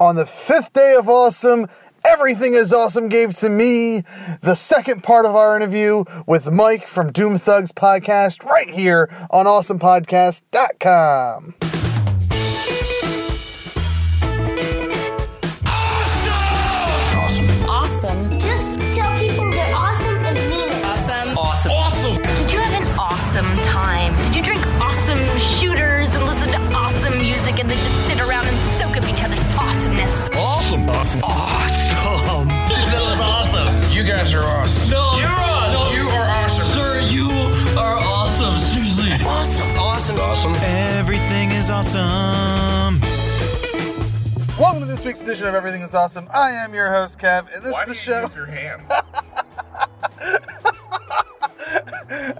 [0.00, 1.66] on the fifth day of awesome.
[2.04, 4.02] Everything is awesome gave to me
[4.40, 9.46] the second part of our interview with Mike from Doom Thugs podcast right here on
[9.46, 11.54] awesomepodcast.com.
[45.08, 46.28] week's edition of Everything is Awesome.
[46.34, 48.20] I am your host, Kev, and this Why is the show.
[48.24, 48.92] use your hands?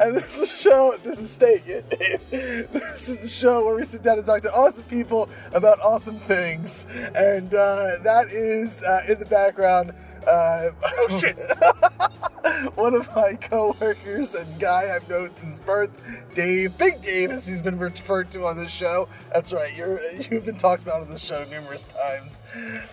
[0.01, 0.97] And this is the show.
[1.03, 1.63] This is State.
[2.31, 6.17] This is the show where we sit down and talk to awesome people about awesome
[6.17, 6.85] things.
[7.15, 9.93] And uh, that is uh, in the background.
[10.29, 11.39] Uh, oh shit.
[12.75, 15.91] one of my coworkers and guy I've known since birth,
[16.35, 19.09] Dave, Big Dave, as he's been referred to on this show.
[19.33, 19.75] That's right.
[19.77, 22.41] You're you've been talked about on the show numerous times.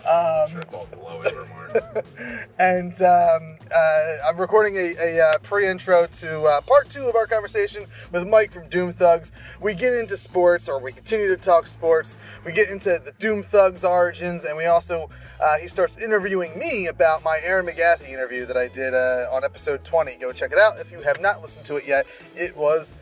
[0.08, 2.46] Um, Sure, it's all glowing remarks.
[2.58, 7.26] and um, uh, I'm recording a, a uh, pre-intro to uh, part two of our
[7.26, 9.32] conversation with Mike from Doom Thugs.
[9.60, 12.16] We get into sports, or we continue to talk sports.
[12.44, 15.10] We get into the Doom Thugs origins, and we also
[15.42, 19.42] uh, he starts interviewing me about my Erin McGathy interview that I did uh, on
[19.42, 20.14] episode 20.
[20.14, 22.06] Go check it out if you have not listened to it yet.
[22.36, 22.94] It was,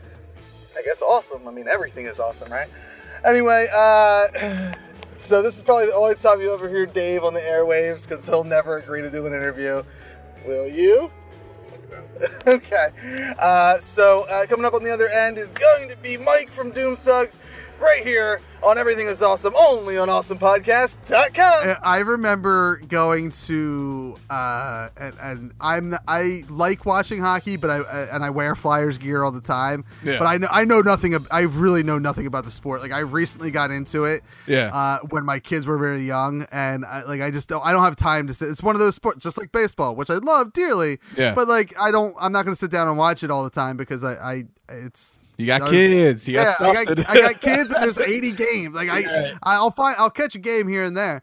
[0.75, 1.47] I guess, awesome.
[1.47, 2.67] I mean, everything is awesome, right?
[3.23, 4.27] Anyway, uh,
[5.19, 8.25] so this is probably the only time you ever hear Dave on the airwaves because
[8.25, 9.83] he'll never agree to do an interview.
[10.47, 11.11] Will you?
[12.47, 12.87] okay.
[13.37, 16.71] Uh, so uh, coming up on the other end is going to be Mike from
[16.71, 17.37] Doom Thugs,
[17.79, 21.75] right here on Everything Is Awesome, only on AwesomePodcast.com.
[21.83, 28.23] I remember going to uh, and, and I'm I like watching hockey, but I and
[28.23, 29.85] I wear Flyers gear all the time.
[30.03, 30.19] Yeah.
[30.19, 31.15] But I know I know nothing.
[31.31, 32.81] I really know nothing about the sport.
[32.81, 34.21] Like I recently got into it.
[34.47, 34.71] Yeah.
[34.73, 37.83] Uh, when my kids were very young, and I, like I just don't I don't
[37.83, 38.49] have time to sit.
[38.49, 40.99] It's one of those sports, just like baseball, which I love dearly.
[41.17, 41.33] Yeah.
[41.33, 42.15] But like I don't.
[42.19, 44.43] I'm not going to sit down and watch it all the time because I I
[44.69, 46.27] it's You got kids.
[46.27, 48.75] You got yeah, stuff I got, I got kids and there's 80 games.
[48.75, 51.21] Like I, I'll find, I'll catch a game here and there.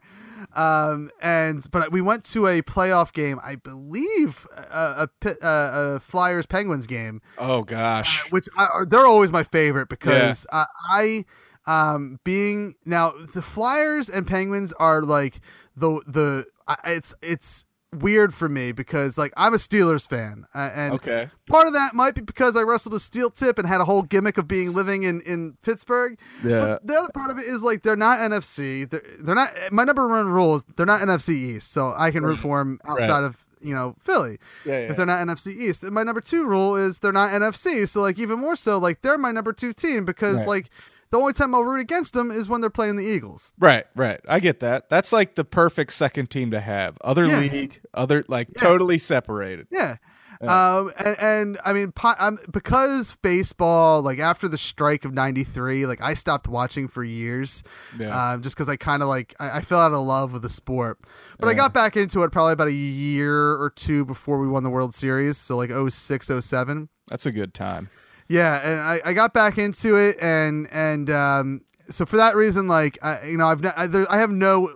[0.55, 5.99] Um, and but we went to a playoff game, I believe, a, a, uh, a
[5.99, 8.29] Flyers Penguins game, oh gosh.
[8.31, 11.25] which I, they're always my favorite because uh, I,
[11.65, 15.39] um, being now the Flyers and Penguins are like
[15.75, 16.45] the the
[16.85, 17.65] it's it's
[18.01, 21.29] weird for me because like I'm a Steelers fan uh, and Okay.
[21.47, 24.01] part of that might be because I wrestled a steel tip and had a whole
[24.01, 26.17] gimmick of being living in, in Pittsburgh.
[26.43, 26.59] Yeah.
[26.59, 28.89] But the other part of it is like they're not NFC.
[28.89, 29.49] They're, they're not.
[29.71, 32.79] My number one rule is they're not NFC East, so I can root for them
[32.85, 33.23] outside Right.
[33.25, 34.37] of you know Philly.
[34.65, 34.77] Yeah, yeah.
[34.91, 37.87] If they're not NFC East, and my number two rule is they're not NFC.
[37.87, 40.47] So like even more so, like they're my number two team because Right.
[40.47, 40.69] like
[41.13, 43.51] the only time I'll root against them is when they're playing the Eagles.
[43.59, 44.19] Right, right.
[44.27, 44.89] I get that.
[44.89, 46.97] That's like the perfect second team to have.
[47.01, 47.39] Other Yeah.
[47.39, 49.67] league, other like totally separated.
[49.71, 49.97] Yeah.
[50.41, 55.85] Um, and, and I mean, po- um, because baseball, like after the strike of '93,
[55.85, 57.63] like I stopped watching for years,
[57.97, 58.31] Yeah.
[58.33, 60.49] um, just because I kind of like I, I fell out of love with the
[60.49, 60.99] sport.
[61.39, 64.63] But I got back into it probably about a year or two before we won
[64.63, 66.89] the World Series, so like 06, 07.
[67.07, 67.89] That's a good time.
[68.33, 72.67] Yeah, and I, I got back into it, and and um, so for that reason,
[72.67, 74.69] like I, you know, I've no, I, there, I have no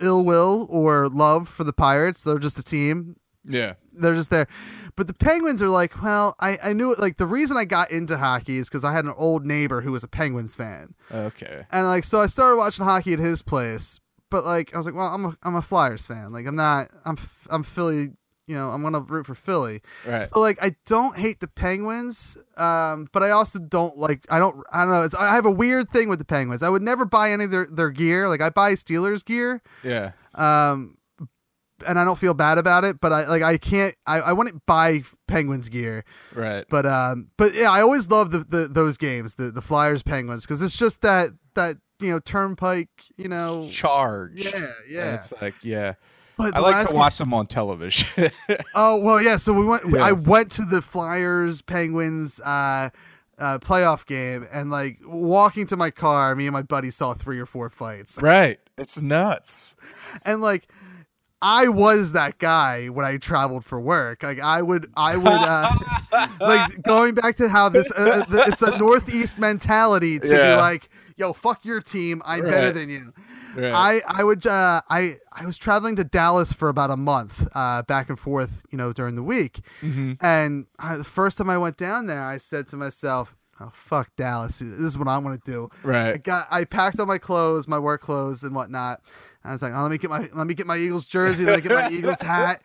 [0.00, 2.22] ill will or love for the Pirates.
[2.22, 3.74] They're just a team Yeah.
[3.92, 4.46] they're just there.
[4.94, 6.98] But the Penguins are like, well, I, I knew it.
[6.98, 9.92] Like the reason I got into hockey is because I had an old neighbor who
[9.92, 11.64] was a Penguins fan, Okay.
[11.72, 13.98] and like so I started watching hockey at his place.
[14.30, 16.32] But like I was like, well, I'm a I'm a Flyers fan.
[16.32, 16.88] Like I'm not.
[17.06, 17.16] I'm
[17.48, 18.10] I'm Philly.
[18.48, 19.82] You know, I'm gonna root for Philly.
[20.06, 20.26] Right.
[20.26, 24.64] So like I don't hate the Penguins, um, but I also don't like I don't
[24.72, 25.02] I don't know.
[25.02, 26.62] It's I have a weird thing with the Penguins.
[26.62, 28.26] I would never buy any of their their gear.
[28.28, 30.12] Like I buy Steelers gear Yeah.
[30.34, 30.96] um
[31.86, 34.64] and I don't feel bad about it, but I like I can't I, I wouldn't
[34.66, 36.04] buy Penguins gear.
[36.34, 36.64] Right.
[36.68, 40.46] But um but yeah, I always love the, the those games, the the Flyers Penguins
[40.46, 43.68] cuz it's just that that you know turnpike, you know.
[43.70, 44.44] Charge.
[44.44, 45.14] Yeah, yeah.
[45.16, 45.94] It's like yeah.
[46.38, 48.30] But I like to game- watch them on television.
[48.74, 50.02] Oh, well, yeah, so we went Yeah.
[50.04, 52.90] I went to the Flyers Penguins uh
[53.38, 57.38] uh, playoff game and like walking to my car, me and my buddy saw three
[57.38, 58.18] or four fights.
[58.22, 58.58] right.
[58.76, 59.76] It's nuts.
[60.24, 60.68] and like
[61.40, 64.24] I was that guy when I traveled for work.
[64.24, 68.62] Like I would, I would, uh, like going back to how this, uh, the, it's
[68.62, 70.88] a Northeast mentality to be like,
[71.18, 72.22] yo, fuck your team.
[72.24, 73.12] I'm better than you.
[73.56, 73.72] Right.
[73.74, 77.82] I I would uh, I I was traveling to Dallas for about a month, uh,
[77.82, 79.60] back and forth, you know, during the week.
[79.82, 80.12] Mm-hmm.
[80.20, 84.14] And I, the first time I went down there, I said to myself, "Oh fuck
[84.16, 86.14] Dallas, this is what I want to do." Right.
[86.14, 89.00] I got I packed all my clothes, my work clothes and whatnot.
[89.44, 91.56] I was like, oh, let me get my let me get my Eagles jersey, let
[91.56, 92.60] me get my Eagles hat.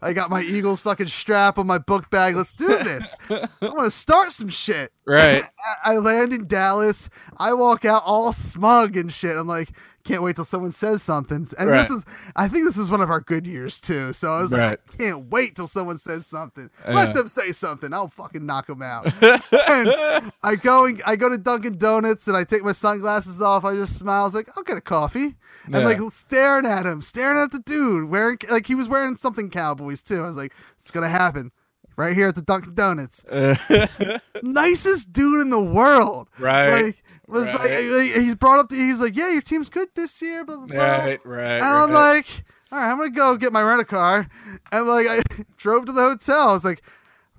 [0.00, 2.36] I got my Eagles fucking strap on my book bag.
[2.36, 3.16] Let's do this.
[3.28, 4.92] I want to start some shit.
[5.06, 5.42] Right.
[5.84, 7.08] I, I land in Dallas.
[7.36, 9.36] I walk out all smug and shit.
[9.36, 9.70] I'm like,
[10.08, 11.46] can't wait till someone says something.
[11.58, 14.12] And this is, I think this was one of our good years too.
[14.14, 14.70] So I was Right.
[14.70, 16.70] like, I can't wait till someone says something.
[16.86, 16.94] Yeah.
[16.94, 17.92] Let them say something.
[17.92, 19.12] I'll fucking knock them out.
[19.22, 23.64] and I go and I go to Dunkin' Donuts and I take my sunglasses off.
[23.64, 24.22] I just smile.
[24.22, 25.36] I was like, I'll get a coffee.
[25.66, 25.78] And Yeah.
[25.84, 30.02] like staring at him, staring at the dude wearing like he was wearing something Cowboys
[30.02, 30.22] too.
[30.22, 31.52] I was like, it's gonna happen.
[31.96, 33.24] Right here at the Dunkin' Donuts
[34.42, 36.28] nicest dude in the world.
[36.38, 36.70] Right.
[36.84, 37.84] Like was Right.
[37.84, 38.68] like, like, he's brought up.
[38.70, 40.44] The, he's like, yeah, your team's good this year.
[40.44, 40.76] Blah blah blah.
[40.78, 42.16] Right, right, And I'm right.
[42.16, 44.28] like, all right, I'm gonna go get my rent a car,
[44.72, 45.22] and like I
[45.56, 46.48] drove to the hotel.
[46.48, 46.82] I was like.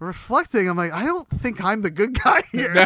[0.02, 2.74] Reflecting, I'm like, I don't think I'm the good guy here.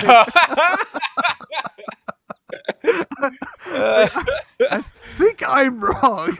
[3.65, 4.83] I
[5.17, 6.37] think I'm wrong.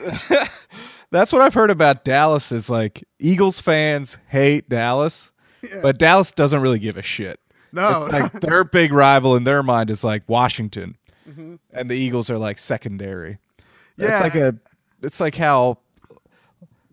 [1.12, 5.32] That's what I've heard about Dallas is like Eagles fans hate Dallas,
[5.82, 7.40] but Dallas doesn't really give a shit.
[7.74, 10.96] No, It's like their big rival in their mind is like Washington,
[11.30, 11.60] Mhm.
[11.72, 13.40] and the Eagles are like secondary.
[13.98, 14.12] Yeah.
[14.14, 14.56] It's like a,
[15.02, 15.80] it's like how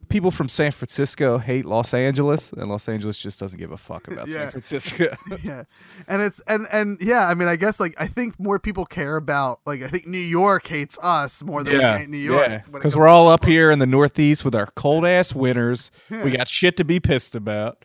[0.08, 4.08] people from San Francisco hate Los Angeles, and Los Angeles just doesn't give a fuck
[4.08, 4.34] about Yeah.
[4.34, 5.16] San Francisco.
[5.44, 5.62] yeah
[6.08, 9.14] and it's and and yeah i mean i guess like i think more people care
[9.16, 12.48] about like i think new york hates us more than we yeah, hate new york
[12.48, 15.90] yeah, because comes we're all up here in the Northeast with our cold ass winters.
[16.10, 16.24] Yeah.
[16.24, 17.84] We got shit to be pissed about.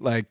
[0.00, 0.26] Like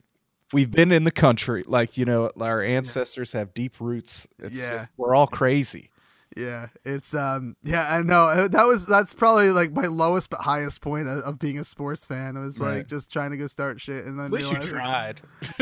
[0.53, 1.63] we've been in the country.
[1.67, 4.27] Like you know, our ancestors have deep roots.
[4.39, 4.73] It's Yeah.
[4.79, 5.89] just, we're all crazy.
[6.35, 10.39] yeah it's um yeah i know Uh, that was that's probably like my lowest but
[10.41, 13.47] highest point of, of being a sports fan i was like just trying to go
[13.47, 15.21] start shit and then At least you tried.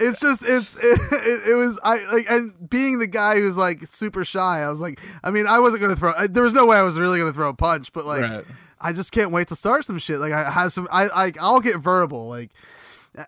[0.00, 3.86] it's just it's it, it, it was I like and being the guy who's like
[3.86, 4.62] super shy.
[4.62, 6.12] I was like, I mean, I wasn't gonna throw.
[6.16, 8.44] I, there was no way I was really gonna throw a punch, but like, Right.
[8.80, 10.18] I just can't wait to start some shit.
[10.18, 10.88] Like I have some.
[10.90, 12.28] I like I'll get verbal.
[12.28, 12.50] Like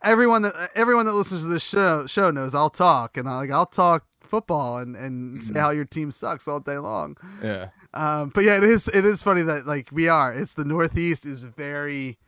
[0.03, 3.51] everyone that everyone that listens to this show show knows I'll talk and I like
[3.51, 7.17] I'll talk football and and say how your team sucks all day long.
[7.43, 7.69] Yeah.
[7.95, 10.33] Um, but yeah, it is it is funny that like we are.
[10.33, 12.19] It's the Northeast is very.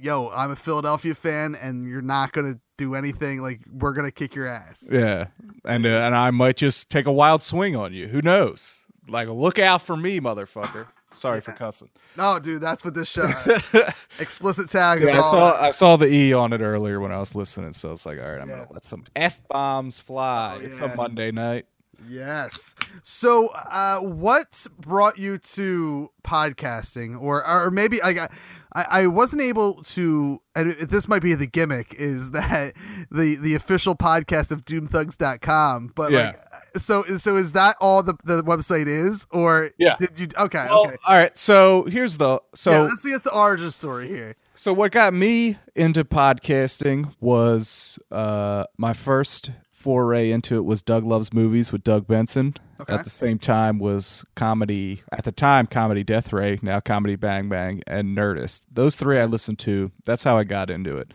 [0.00, 3.40] Yo, I'm a Philadelphia fan, and you're not gonna do anything.
[3.40, 4.88] Like we're gonna kick your ass.
[4.90, 5.28] Yeah,
[5.64, 8.08] and uh, and I might just take a wild swing on you.
[8.08, 8.76] Who knows?
[9.08, 10.86] Like, look out for me, motherfucker.
[11.14, 11.88] Sorry for cussing.
[12.16, 13.28] No, dude, that's what this show.
[14.18, 15.30] explicit tag is Yeah, I all.
[15.30, 18.18] saw I saw the E on it earlier when I was listening, so it's like,
[18.20, 18.58] all right, I'm Yeah.
[18.64, 20.58] gonna let some f bombs fly.
[20.60, 20.92] Oh, it's yeah.
[20.92, 21.66] a Monday night.
[22.08, 22.74] Yes.
[23.02, 28.28] So, uh, what brought you to podcasting, or or maybe like I,
[28.74, 32.74] I I wasn't able to, and it- this might be the gimmick, is that
[33.10, 36.18] the the official podcast of DoomThugs.com, but Yeah.
[36.26, 36.40] like.
[36.76, 39.94] So, so is that all the, the website is, or Yeah.
[39.96, 40.26] did you?
[40.36, 40.96] Okay, Well, okay.
[41.06, 41.38] all right.
[41.38, 44.34] So here's the so yeah, let's get the origin story here.
[44.56, 49.52] So what got me into podcasting was uh, my first
[49.84, 52.54] foray into it was Doug Loves Movies with Doug Benson.
[52.80, 52.94] Okay.
[52.94, 57.50] At the same time was comedy at the time comedy Death Ray, now comedy Bang
[57.50, 58.64] Bang and Nerdist.
[58.72, 59.92] Those three I listened to.
[60.06, 61.12] That's how I got into it.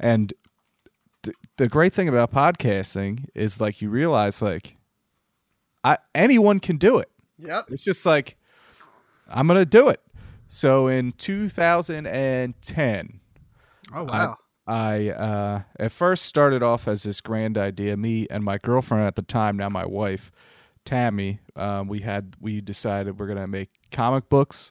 [0.00, 0.34] And
[1.22, 4.76] th- the great thing about podcasting is like you realize like
[5.84, 7.10] I anyone can do it.
[7.38, 7.66] Yep.
[7.68, 8.36] It's just like
[9.28, 10.00] I'm gonna do it.
[10.48, 13.20] So in 2010,
[13.94, 14.36] Oh wow.
[14.68, 17.96] I uh, at first started off as this grand idea.
[17.96, 20.30] Me and my girlfriend at the time, now my wife,
[20.84, 24.70] Tammy, um, we had we decided we're gonna make comic books.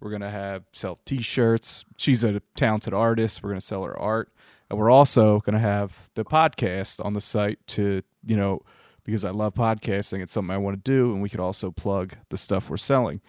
[0.00, 1.84] We're gonna have sell T-shirts.
[1.96, 3.42] She's a talented artist.
[3.42, 4.32] We're gonna sell her art,
[4.68, 8.62] and we're also gonna have the podcast on the site to you know
[9.04, 10.22] because I love podcasting.
[10.22, 13.20] It's something I want to do, and we could also plug the stuff we're selling.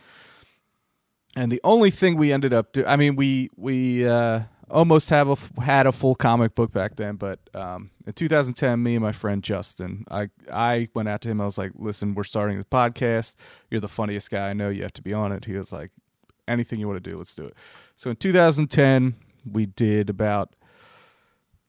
[1.35, 5.29] And the only thing we ended up doing, I mean, we we uh, almost have
[5.29, 9.11] a had a full comic book back then, but um, in 2010, me and my
[9.11, 11.39] friend Justin, I I went out to him.
[11.41, 13.35] I was like, "Listen, we're starting this podcast.
[13.71, 14.69] You're the funniest guy I know.
[14.69, 15.91] You have to be on it." He was like,
[16.47, 17.55] "Anything you want to do, let's do it."
[17.95, 19.15] So in 2010,
[19.51, 20.53] we did about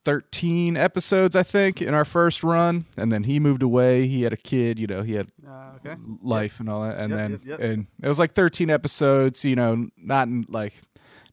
[0.04, 4.06] 13 episodes, I think, in our first run, and then he moved away.
[4.06, 5.96] He had a kid, you know, he had Uh, okay.
[6.22, 7.60] life and all that, and Yep, then yep, yep.
[7.60, 10.72] and it was like 13 episodes, you know, not in, like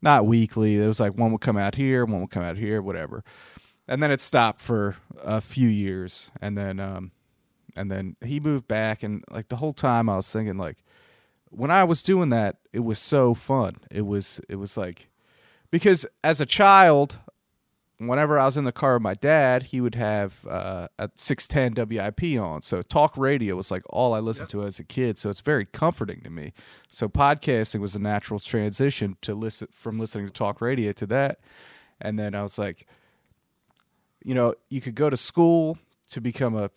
[0.05, 0.77] not weekly.
[0.77, 3.23] It was like one would come out here, one would come out here, whatever,
[3.87, 7.11] and then it stopped for a few years, and then um,
[7.75, 10.77] and then he moved back, and like the whole time I was thinking like,
[11.49, 13.75] when I was doing that, it was so fun.
[13.91, 15.09] It was it was like
[15.71, 17.17] because as a child,
[17.97, 21.73] whenever I was in the car with my dad, he would have uh, six ten
[21.73, 22.61] WIP on.
[22.61, 25.17] So talk radio was like all I listened to as a kid.
[25.17, 26.53] So it's very comforting to me.
[26.89, 31.39] So podcasting was a natural transition to listen from listening to talk radio to that.
[32.01, 32.87] And then I was like,
[34.23, 36.69] you know, you could go to school to become a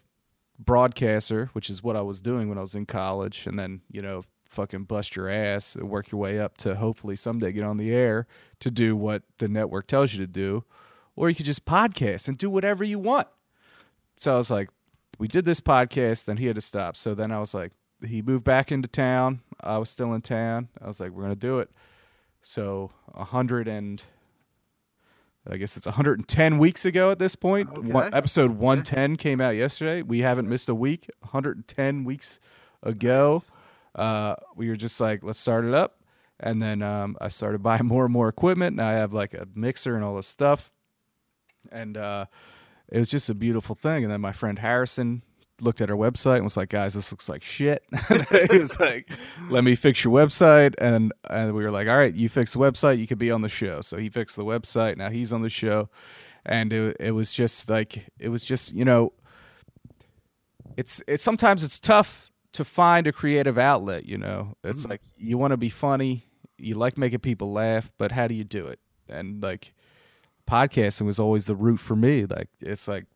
[0.59, 4.03] broadcaster, which is what I was doing when I was in college, and then you
[4.03, 7.77] know fucking bust your ass and work your way up to hopefully someday get on
[7.77, 8.27] the air
[8.61, 10.65] to do what the network tells you to do,
[11.19, 13.27] or you could just podcast and do whatever you want.
[14.19, 14.71] So I was like,
[15.19, 16.97] we did this podcast, then he had to stop.
[16.97, 17.73] So then I was like,
[18.07, 19.41] he moved back into town.
[19.61, 20.69] I was still in town.
[20.81, 21.71] I was like, we're gonna do it.
[22.41, 24.01] So a hundred and
[25.51, 27.69] I guess it's 110 weeks ago at this point.
[27.71, 27.89] Okay.
[27.89, 30.03] One, episode 110 came out yesterday.
[30.03, 31.11] We haven't missed a week.
[31.21, 32.39] 110 weeks
[32.83, 33.43] ago,
[33.95, 36.01] uh, we were just like, let's start it up.
[36.39, 38.77] And then um, I started buying more and more equipment.
[38.77, 40.71] Now I have like a mixer and all this stuff.
[41.71, 42.27] And uh,
[42.91, 44.05] it was just a beautiful thing.
[44.05, 45.23] And then my friend Harrison
[45.61, 47.83] looked at our website and was like, guys, this looks like shit.
[48.51, 49.11] he was like,
[49.51, 50.75] let me fix your website.
[50.79, 53.43] And, and we were like, all right, you fix the website, you could be on
[53.43, 53.81] the show.
[53.81, 54.97] So he fixed the website.
[54.97, 55.89] Now he's on the show.
[56.47, 59.13] And it, it was just like, it was just, you know,
[60.77, 65.37] it's, it's sometimes it's tough to find a creative outlet, you know, it's like you
[65.37, 68.81] want to be funny, you like making people laugh, but how do you do it?
[69.09, 69.75] And like
[70.49, 72.25] podcasting was always the route for me.
[72.25, 73.07] Like, it's like,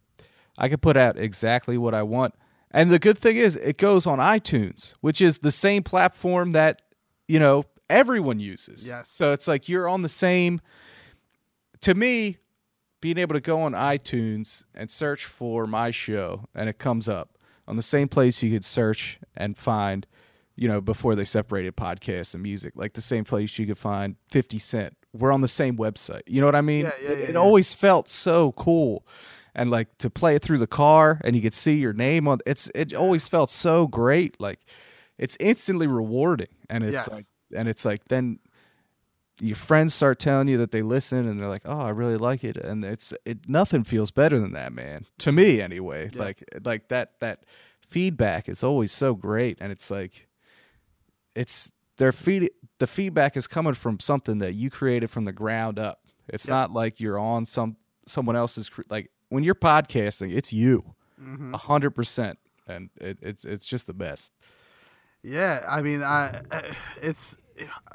[0.58, 2.34] I can put out exactly what I want.
[2.70, 6.82] And the good thing is, it goes on iTunes, which is the same platform that,
[7.28, 8.86] you know, everyone uses.
[8.86, 9.08] Yes.
[9.10, 10.60] So it's like you're on the same.
[11.82, 12.38] To me,
[13.00, 17.36] being able to go on iTunes and search for my show and it comes up
[17.66, 20.06] on the same place you could search and find,
[20.56, 24.16] you know, before they separated podcasts and music, like the same place you could find
[24.30, 24.96] 50 Cent.
[25.12, 26.22] We're on the same website.
[26.26, 26.86] You know what I mean?
[26.86, 27.38] Yeah, yeah, it yeah, it yeah.
[27.38, 29.06] always felt so cool.
[29.54, 32.38] And like to play it through the car and you could see your name on
[32.46, 34.40] it's it always felt so great.
[34.40, 34.60] Like
[35.18, 36.48] it's instantly rewarding.
[36.70, 37.10] And it's Yes.
[37.10, 38.38] like and it's like then
[39.40, 42.44] your friends start telling you that they listen and they're like, "Oh, I really like
[42.44, 43.48] it," and it's it.
[43.48, 45.06] Nothing feels better than that, man.
[45.18, 46.10] To me, anyway.
[46.14, 47.44] Like like that that
[47.88, 50.28] feedback is always so great, and it's like
[51.34, 52.50] it's their feed.
[52.78, 56.00] The feedback is coming from something that you created from the ground up.
[56.28, 61.54] It's not like you're on some someone else's like when you're podcasting, it's you, Mm-hmm.
[61.54, 64.32] a hundred percent, and it, it's it's just the best.
[65.22, 66.42] Yeah, I mean, I
[67.02, 67.36] it's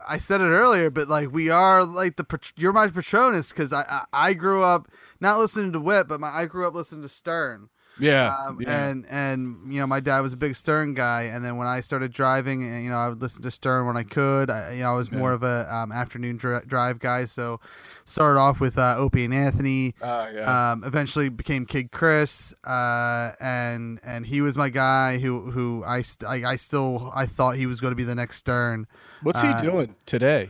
[0.07, 3.81] I said it earlier, but like we are like the you're my Patronus because I,
[3.89, 4.87] I I grew up
[5.19, 7.69] not listening to Whip, but my I grew up listening to Stern.
[7.99, 11.57] Yeah, Um, and and you know my dad was a big Stern guy, and then
[11.57, 14.49] when I started driving, and you know I would listen to Stern when I could.
[14.49, 17.59] I, you know I was more of a um, afternoon dri- drive guy, so
[18.05, 19.95] started off with uh, Opie and Anthony.
[20.01, 20.71] Oh, yeah.
[20.71, 26.01] Um, eventually became Kid Chris, uh, and and he was my guy who who I,
[26.03, 28.87] st- I I still I thought he was going to be the next Stern.
[29.23, 30.49] What's he doing today?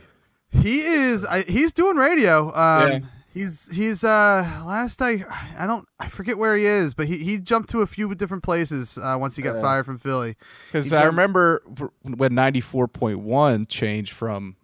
[0.50, 2.52] He is I, he's doing radio.
[2.54, 2.98] Um, Yeah.
[3.38, 5.24] He's he's uh last I
[5.56, 8.42] I don't I forget where he is, but he, he jumped to a few different
[8.42, 10.34] places uh, once he got fired from Philly.
[10.72, 11.62] Because I remember
[12.02, 14.56] when ninety four point one changed from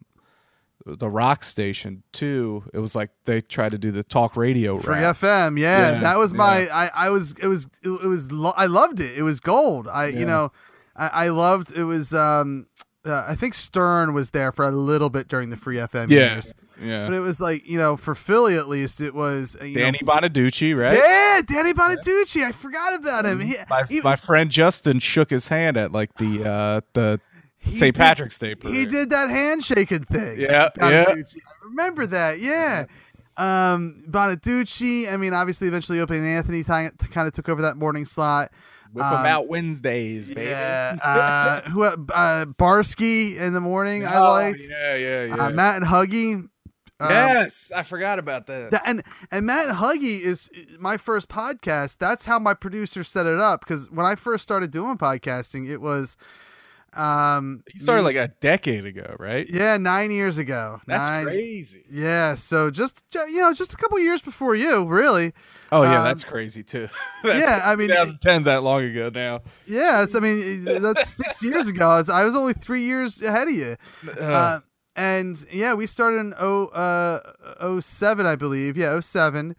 [0.87, 4.97] the rock station to it was like they tried to do the talk radio Free.
[4.97, 6.62] FM, yeah, Yeah, that was my.
[6.62, 6.69] yeah.
[6.95, 9.16] I, I was it was it, it was lo- I loved it.
[9.16, 9.87] It was gold.
[9.88, 10.19] I Yeah.
[10.19, 10.52] you know,
[10.97, 12.12] I, I loved it was.
[12.12, 12.66] um
[13.07, 16.35] uh, I think Stern was there for a little bit during the Free FM Yeah,
[16.37, 17.04] years, yeah.
[17.07, 20.12] but it was like you know for Philly at least it was uh, Danny know,
[20.12, 20.97] Bonaduce, right?
[20.97, 22.37] Yeah, Danny Bonaduce.
[22.43, 23.40] I forgot about him.
[23.40, 27.21] He, My, he- my friend Justin shook his hand at like the uh the
[27.73, 27.97] St.
[27.97, 28.75] Patrick's Day parade.
[28.76, 30.38] He did that handshaking thing.
[30.40, 31.04] Yeah, yeah.
[31.09, 31.23] I
[31.64, 32.38] remember that.
[32.38, 32.85] Yeah.
[33.38, 35.11] Um, Bonaduce.
[35.11, 38.50] I mean, obviously, eventually, Opie and Anthony kind of took over that morning slot.
[38.93, 40.50] Whip Um, out Wednesdays, baby.
[40.50, 40.97] Yeah.
[41.02, 41.83] Uh, who?
[41.85, 44.04] Uh, Barsky in the morning.
[44.07, 44.61] I Oh, liked.
[44.69, 45.35] yeah, yeah, yeah.
[45.47, 46.47] Uh, Matt and Huggy.
[47.01, 48.71] Um, yes, I forgot about that.
[48.71, 50.49] That, and and Matt Huggy is
[50.79, 51.99] my first podcast.
[51.99, 53.61] That's how my producer set it up.
[53.61, 56.17] Because when I first started doing podcasting, it was
[56.93, 59.49] um you started me- like a decade ago, right?
[59.51, 60.81] yeah nine years ago.
[60.87, 61.83] That's Nine- crazy.
[61.91, 65.33] Yeah, so just you know, just a couple years before you, really.
[65.73, 66.87] Oh yeah, Um, that's crazy too.
[67.25, 69.41] yeah, I mean, 2010 that long ago now.
[69.67, 71.97] Yeah, I mean, that's six years ago.
[71.99, 73.75] It's, I was only three years ahead of you.
[74.21, 74.61] Uh,
[74.97, 78.77] and yeah, we started in oh, uh, 07, I believe.
[78.77, 79.57] Yeah, 07.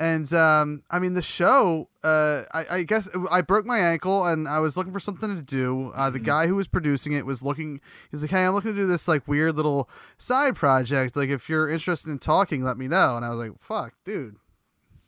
[0.00, 1.88] and um, I mean the show.
[2.04, 5.42] Uh, I, I guess I broke my ankle and I was looking for something to
[5.42, 5.92] do.
[5.94, 7.80] Uh, the guy who was producing it was looking.
[8.10, 11.16] He's like, "Hey, I'm looking to do this like weird little side project.
[11.16, 14.36] Like, if you're interested in talking, let me know." And I was like, "Fuck, dude."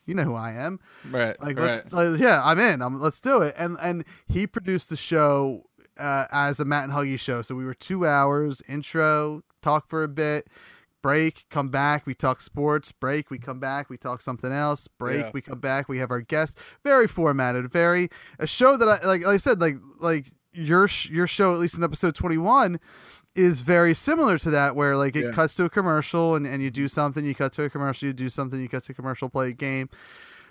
[0.07, 1.41] You know who I am, Right.
[1.41, 4.97] like let's like, yeah i'm in I'm, let's do it and and he produced the
[4.97, 9.89] show uh, as a matt and huggy show so we were two hours intro talk
[9.89, 10.49] for a bit
[11.03, 15.23] break come back we talk sports break we come back we talk something else break
[15.25, 15.31] Yeah.
[15.33, 19.25] we come back we have our guest very formatted very a show that i like,
[19.25, 22.79] like i said like like your sh- your show at least in episode 21
[23.35, 25.31] is very similar to that where like it Yeah.
[25.31, 28.13] cuts to a commercial and, and you do something you cut to a commercial you
[28.13, 29.89] do something you cut to a commercial play a game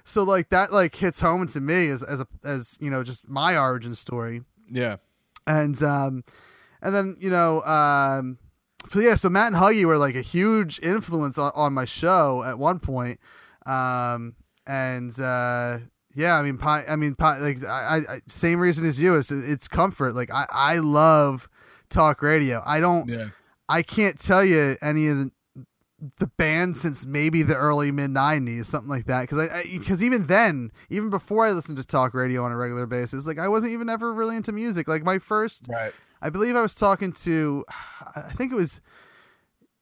[0.05, 3.27] so like that like hits home to me as as a as you know just
[3.29, 4.95] my origin story yeah.
[5.45, 6.23] and um
[6.81, 8.39] and then you know um
[8.89, 12.43] so yeah so matt and huggy were like a huge influence on, on my show
[12.43, 13.19] at one point
[13.65, 14.35] um
[14.67, 15.77] and uh
[16.15, 19.31] yeah i mean pi- i mean pi- like I, I same reason as you is
[19.31, 21.47] it's comfort like i i love
[21.89, 23.27] talk radio i don't Yeah.
[23.71, 25.31] I can't tell you any of the,
[26.17, 29.21] the bands since maybe the early mid '90s, something like that.
[29.21, 32.87] Because I because even then, even before I listened to talk radio on a regular
[32.87, 34.87] basis, like I wasn't even ever really into music.
[34.87, 35.91] Like my first, Right.
[36.21, 37.65] I believe I was talking to,
[38.15, 38.81] I think it was,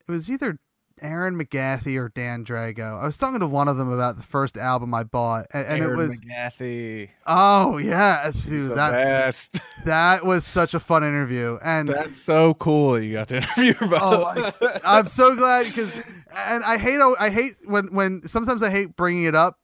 [0.07, 0.59] it was either
[1.01, 3.01] Erin McGathy or Dan Drago.
[3.01, 5.83] I was talking to one of them about the first album I bought, and, and
[5.83, 7.09] it Erin was McGathy.
[7.25, 9.59] oh yeah, dude, the that best.
[9.85, 12.99] that was such a fun interview, and That's so cool.
[12.99, 14.01] You got to interview about.
[14.01, 18.69] Oh, my, I'm so glad because, and I hate I hate when when sometimes I
[18.69, 19.59] hate bringing it up,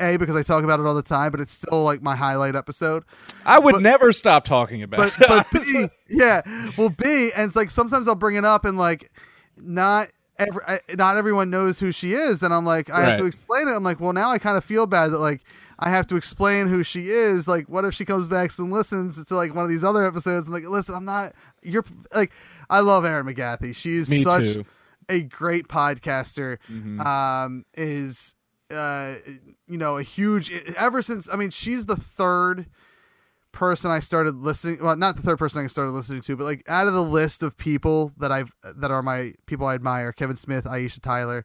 [0.00, 2.56] a because I talk about it all the time, but it's still like my highlight
[2.56, 3.04] episode.
[3.44, 5.12] I would but- never stop talking about.
[5.18, 5.50] But it.
[5.52, 6.42] but B, yeah,
[6.76, 9.10] well B, and it's like sometimes I'll bring it up and like
[9.56, 10.08] not.
[10.38, 10.62] Every,
[10.96, 13.72] not everyone knows who she is, and I'm like, I have to explain it.
[13.72, 15.42] I'm like, well, now I kind of feel bad that like
[15.78, 17.46] I have to explain who she is.
[17.46, 20.46] Like, what if she comes back and listens to like one of these other episodes?
[20.46, 21.34] I'm like, listen, I'm not.
[21.62, 22.32] You're like,
[22.70, 23.76] I love Erin McGathy.
[23.76, 24.64] She's Me such too.
[25.10, 26.56] a great podcaster.
[26.70, 27.02] Mm-hmm.
[27.02, 28.34] Um, is
[28.70, 29.16] uh,
[29.70, 30.50] you know, a huge.
[30.76, 32.66] Ever since, I mean, she's the third
[33.52, 34.78] person I started listening.
[34.82, 37.42] Well, not the third person I started listening to, but like out of the list
[37.42, 41.44] of people that I've that are my people I admire: Kevin Smith, Aisha Tyler,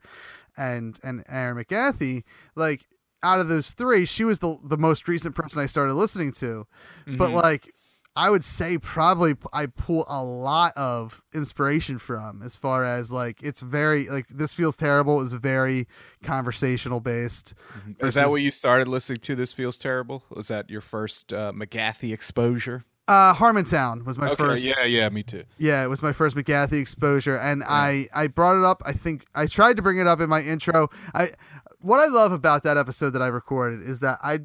[0.57, 2.23] and and Erin McGathy.
[2.55, 2.87] Like
[3.21, 6.65] out of those three, she was the the most recent person I started listening to.
[7.05, 7.35] But mm-hmm.
[7.35, 7.71] like.
[8.15, 13.43] I would say probably I pull a lot of inspiration from as far as like
[13.43, 15.87] it's very like this feels terrible is very
[16.23, 17.53] conversational based.
[17.99, 19.35] Is that what you started listening to?
[19.35, 20.23] This feels terrible.
[20.29, 22.85] Was that your first uh, McGathy exposure?
[23.07, 24.43] Uh, Harmontown was my okay.
[24.43, 24.63] first.
[24.63, 24.83] Yeah.
[24.85, 25.09] Yeah.
[25.09, 25.43] Me too.
[25.57, 28.81] Yeah, it was my first McGathy exposure, and I I brought it up.
[28.85, 30.89] I think I tried to bring it up in my intro.
[31.13, 31.31] I
[31.79, 34.39] what I love about that episode that I recorded is that I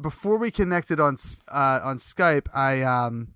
[0.00, 1.16] before we connected on
[1.48, 3.34] uh, on Skype, I um.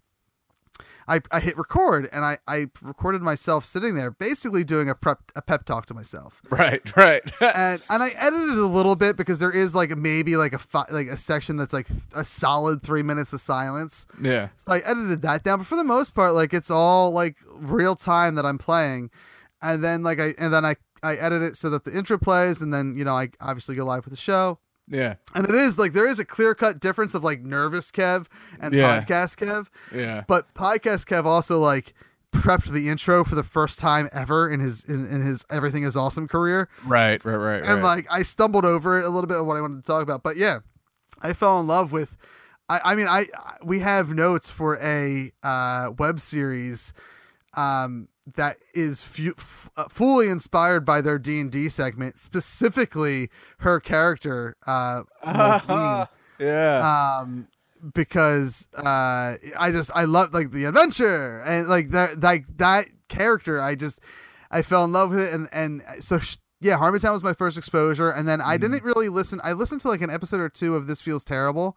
[1.07, 5.19] I, I hit record and I, I recorded myself sitting there basically doing a prep
[5.37, 6.97] a pep talk to myself Right.
[6.97, 7.23] Right.
[7.43, 10.87] and and I edited a little bit because there is like maybe like a fi-
[10.91, 14.49] like a section that's like a solid three minutes of silence yeah.
[14.57, 17.97] so I edited that down, but for the most part, like it's all like real
[17.97, 19.11] time that I'm playing,
[19.61, 22.63] and then like I and then I I edit it so that the intro plays,
[22.63, 25.15] and then you know I obviously go live with the show, Yeah.
[25.35, 28.27] and it is like there is a clear cut difference of like nervous Kev
[28.61, 29.01] and Yeah.
[29.01, 30.25] podcast Kev, Yeah.
[30.29, 31.95] but podcast Kev also like
[32.33, 35.97] prepped the intro for the first time ever in his in, in his everything is
[35.97, 37.25] awesome career Right.
[37.25, 37.37] Right.
[37.37, 37.63] Right.
[37.63, 37.83] and right.
[37.83, 40.23] like I stumbled over it a little bit of what I wanted to talk about.
[40.23, 40.59] But yeah,
[41.23, 42.17] I fell in love with.
[42.69, 46.93] I, I mean, I I- we have notes for a uh, web series
[47.57, 53.29] um, that is fu- f- uh, fully inspired by their D and D segment, specifically
[53.59, 55.03] her character, uh,
[56.39, 57.21] yeah.
[57.21, 57.49] um
[57.95, 63.61] because uh i just i love like the adventure and like that like that character
[63.61, 64.01] i just
[64.51, 67.59] i fell in love with it and and so sh- yeah harmontown was my first
[67.59, 70.75] exposure and then i didn't really listen i listened to like an episode or two
[70.77, 71.77] of this feels terrible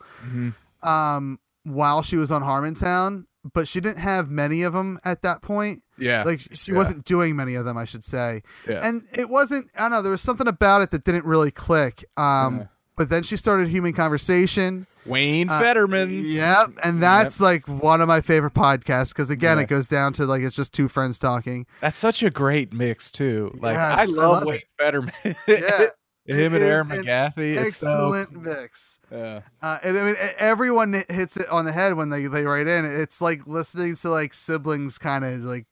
[0.81, 5.41] um while she was on harmontown but she didn't have many of them at that
[5.41, 6.23] point yeah.
[6.23, 6.77] like she Yeah.
[6.77, 8.85] wasn't doing many of them i should say Yeah.
[8.87, 12.05] and it wasn't i don't know there was something about it that didn't really click
[12.17, 12.65] um Yeah.
[12.95, 16.25] but then she started human conversation Wayne uh, Federman.
[16.25, 19.63] Yep, and that's like one of my favorite podcasts because again, Yeah.
[19.63, 21.65] it goes down to like it's just two friends talking.
[21.79, 23.51] That's such a great mix too.
[23.61, 24.63] Like Yes, I I love, love Wayne it.
[24.77, 25.13] Federman.
[25.47, 25.85] Yeah,
[26.27, 27.55] Him and Erin McGathy.
[27.55, 28.99] is so- excellent mix.
[29.11, 29.41] yeah.
[29.61, 32.85] Uh, and I mean, everyone hits it on the head when they they write in.
[32.85, 35.65] It's like listening to like siblings kind of like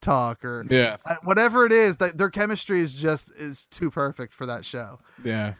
[0.00, 0.96] talk or Yeah.
[1.06, 1.96] uh, whatever it is.
[1.98, 4.98] That their chemistry is just is too perfect for that show.
[5.24, 5.54] Yeah.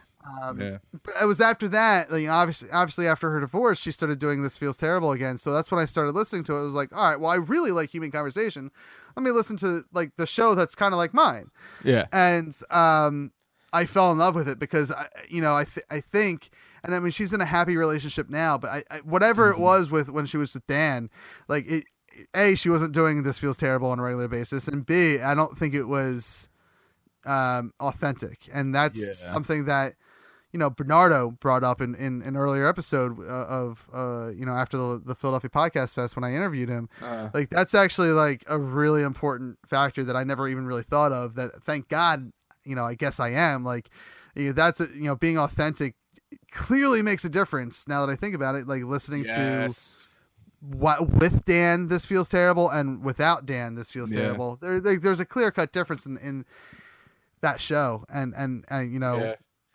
[0.44, 0.78] Um, Yeah.
[1.02, 4.56] but it was after that, like obviously, obviously after her divorce, she started doing this
[4.56, 5.36] feels terrible again.
[5.36, 6.60] So that's when I started listening to it.
[6.60, 8.70] I was like, all right, well, I really like human conversation.
[9.16, 11.50] Let me listen to like the show that's kind of like mine.
[11.82, 12.06] Yeah.
[12.12, 13.32] And um,
[13.72, 16.50] I fell in love with it because I, you know, I th- I think,
[16.84, 18.58] and I mean, she's in a happy relationship now.
[18.58, 19.60] But I, I whatever Mm-hmm.
[19.60, 21.08] it was with when she was with Dan,
[21.48, 21.84] like it,
[22.34, 25.56] a she wasn't doing this feels terrible on a regular basis, and b I don't
[25.56, 26.48] think it was
[27.24, 29.12] um authentic, and that's Yeah.
[29.12, 29.94] something that
[30.52, 34.52] you know Bernardo brought up in in an earlier episode uh, of uh you know
[34.52, 36.88] after the the Philadelphia Podcast Fest when I interviewed him.
[37.00, 41.12] Uh, Like that's actually like a really important factor that I never even really thought
[41.12, 41.36] of.
[41.36, 42.32] That thank God,
[42.64, 43.90] you know, I guess I am like
[44.34, 45.94] you know, that's a, you know being authentic
[46.50, 47.86] clearly makes a difference.
[47.88, 49.68] Now that I think about it, like listening to
[50.60, 54.18] what with Dan, this feels terrible, and without Dan, this feels Yeah.
[54.18, 54.56] terrible.
[54.60, 56.44] There, there there's a clear cut difference in in
[57.40, 59.34] that show, and and, and you know, Yeah.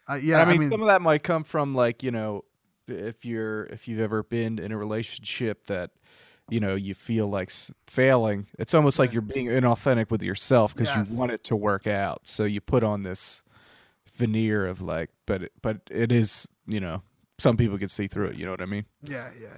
[0.10, 2.45] uh, yeah, I mean, some of that might come from like you know,
[2.88, 5.91] if you're if you've ever been in a relationship that
[6.50, 7.52] you know you feel like
[7.88, 11.12] failing, it's almost like you're being inauthentic with yourself because Yes.
[11.12, 12.26] you want it to work out.
[12.28, 13.44] So you put on this
[14.16, 17.02] veneer of like, but it, but it is you know
[17.38, 18.36] some people can see through it.
[18.38, 18.86] You know what I mean?
[19.04, 19.58] Yeah, yeah.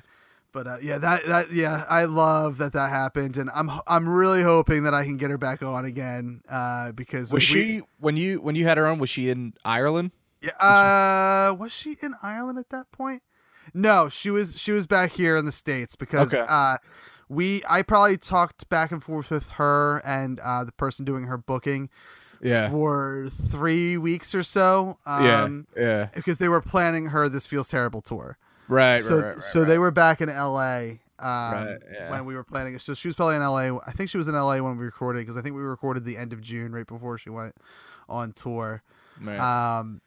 [0.51, 4.41] But uh, yeah, that that yeah, I love that that happened, and I'm I'm really
[4.41, 6.41] hoping that I can get her back on again.
[6.49, 8.97] Uh, because Was we- she when you when you had her on?
[8.97, 10.09] Was she in Ireland?
[10.41, 10.51] Yeah.
[10.59, 13.21] Uh, was she in Ireland at that point?
[13.73, 14.59] No, she was.
[14.59, 16.45] She was back here in the states because Okay.
[16.47, 16.77] uh,
[17.27, 17.61] we.
[17.69, 21.89] I probably talked back and forth with her and uh, the person doing her booking
[22.41, 22.69] Yeah.
[22.69, 24.97] for three weeks or so.
[25.07, 25.43] yeah.
[25.43, 26.05] Um, Yeah.
[26.15, 28.37] Because they were planning her "This Feels Terrible" tour.
[28.67, 29.01] Right.
[29.01, 30.99] so right, right, right, so they were back in L.A.
[31.21, 32.11] Um, yeah.
[32.11, 32.81] when we were planning it.
[32.81, 33.75] So she was probably in L.A.
[33.85, 34.61] I think she was in L.A.
[34.63, 37.29] when we recorded because I think we recorded the end of June, right before she
[37.29, 37.55] went
[38.07, 38.81] on tour.
[39.21, 39.37] Right.
[39.39, 39.99] Um,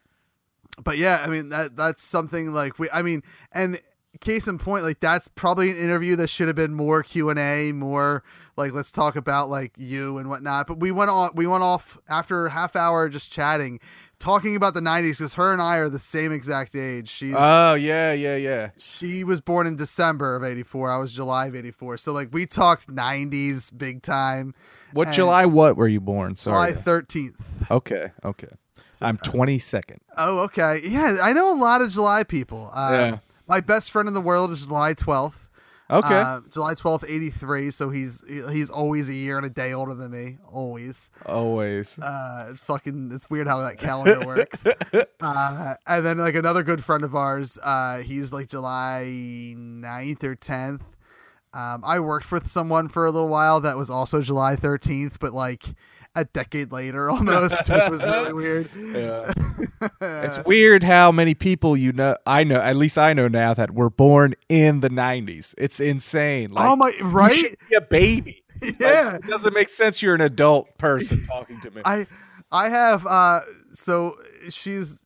[0.82, 2.88] but yeah, I mean that that's something like we.
[2.90, 3.80] I mean, and
[4.20, 7.38] case in point, like that's probably an interview that should have been more Q and
[7.38, 8.22] A, more
[8.56, 10.66] like let's talk about like you and whatnot.
[10.66, 13.80] But we went on, we went off after a half hour just chatting,
[14.18, 17.08] talking about the '90s because her and I are the same exact age.
[17.08, 18.70] She's oh yeah, yeah, yeah.
[18.78, 20.90] she was born in December of '84.
[20.90, 21.98] I was July of '84.
[21.98, 24.54] So like we talked '90s big time.
[24.92, 25.46] What July?
[25.46, 26.36] What were you born?
[26.36, 27.34] Sorry, July 13th.
[27.70, 28.10] Okay.
[28.24, 28.48] Okay.
[29.02, 29.98] I'm 22nd.
[30.16, 30.80] Oh, okay.
[30.84, 32.70] Yeah, I know a lot of July people.
[32.74, 33.18] Uh, Yeah.
[33.48, 35.34] My best friend in the world is July 12th.
[35.90, 36.14] Okay.
[36.14, 37.70] Uh, July 12th, 83.
[37.70, 40.38] So he's he's always a year and a day older than me.
[40.50, 41.10] Always.
[41.26, 41.98] Always.
[41.98, 44.64] Uh, it's fucking, it's weird how that calendar works.
[45.20, 49.02] uh, and then, like, another good friend of ours, uh, he's like July
[49.56, 50.80] 9th or 10th.
[51.52, 55.34] Um, I worked with someone for a little while that was also July 13th, but
[55.34, 55.74] like
[56.14, 58.70] a decade later almost, which was really weird.
[58.76, 59.32] Yeah.
[60.00, 62.16] it's weird how many people you know.
[62.26, 62.60] I know.
[62.60, 65.54] At least I know now that were born in the 90s.
[65.58, 66.50] It's insane.
[66.50, 67.32] Like, oh my, right?
[67.32, 68.42] should be a baby.
[68.60, 69.16] Like, yeah.
[69.16, 70.02] it doesn't make sense.
[70.02, 71.82] You're an adult person talking to me.
[71.84, 72.06] I
[72.52, 73.40] I have uh
[73.72, 74.16] so
[74.50, 75.04] she's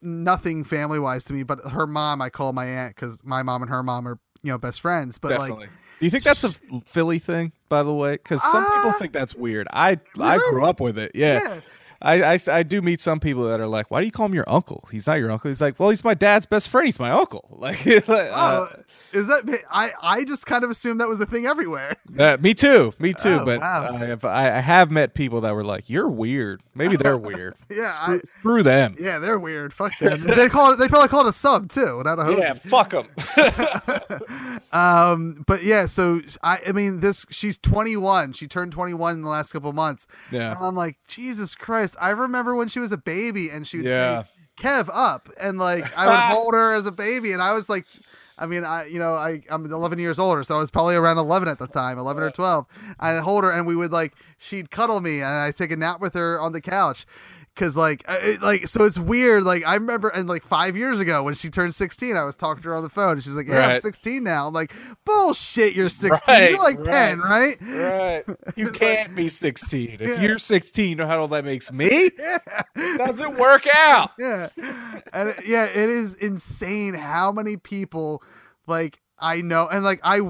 [0.00, 3.62] nothing family wise to me, but her mom I call my aunt because my mom
[3.62, 5.18] and her mom are you know best friends.
[5.18, 5.66] But Definitely.
[5.66, 6.50] like Do you think that's a
[6.84, 8.12] Philly thing, by the way?
[8.12, 9.66] Because some people Uh, think that's weird.
[9.72, 11.10] I I grew up with it.
[11.12, 11.40] Yeah.
[11.42, 11.60] Yeah.
[12.04, 14.34] I, I, I do meet some people that are like, why do you call him
[14.34, 14.86] your uncle?
[14.92, 15.48] He's not your uncle.
[15.48, 16.86] He's like, well, he's my dad's best friend.
[16.86, 17.48] He's my uncle.
[17.64, 18.68] Like, uh, oh,
[19.14, 21.96] is that I I just kind of assumed that was the thing everywhere.
[22.18, 22.92] uh, me too.
[22.98, 23.38] Me too.
[23.40, 23.94] Oh, but wow.
[23.94, 26.60] I, have, I have met people that were like, you're weird.
[26.74, 27.54] Maybe they're weird.
[27.70, 28.96] Yeah, Screw, I, screw them.
[29.00, 29.72] yeah, they're weird.
[29.72, 30.26] Fuck them.
[30.26, 30.78] they call it.
[30.78, 32.38] They probably call it a sub too, not a hoagie.
[32.38, 33.08] Yeah, fuck them.
[34.74, 38.32] Um, but yeah, so I, I mean, this she's 21.
[38.32, 40.08] She turned 21 in the last couple months.
[40.32, 40.50] Yeah.
[40.50, 41.93] And I'm like, Jesus Christ!
[42.00, 44.22] I remember when she was a baby, and she would Yeah.
[44.22, 44.28] say,
[44.58, 47.86] "Kev, up," and like I would hold her as a baby, and I was like.
[48.36, 51.18] I mean, I you know I I'm 11 years older, so I was probably around
[51.18, 52.66] 11 at the time, 11 or 12.
[52.98, 56.00] I'd hold her, and we would like she'd cuddle me, and I'd take a nap
[56.00, 57.06] with her on the couch,
[57.54, 59.44] because like it, like so it's weird.
[59.44, 62.62] Like I remember, and like five years ago when she turned 16, I was talking
[62.64, 64.72] to her on the phone, and she's like, "Yeah, I'm 16 now." I'm like,
[65.04, 66.20] "Bullshit, you're 16.
[66.34, 66.86] Right, you're like right.
[67.16, 68.24] 10, right?" right.
[68.56, 69.98] You can't be 16.
[70.00, 70.20] If Yeah.
[70.20, 72.10] you're 16, you know how old that makes me?
[72.76, 74.10] Doesn't work out.
[74.18, 74.48] yeah
[75.12, 78.22] and it- yeah it is insane how many people
[78.66, 80.20] like i know and like i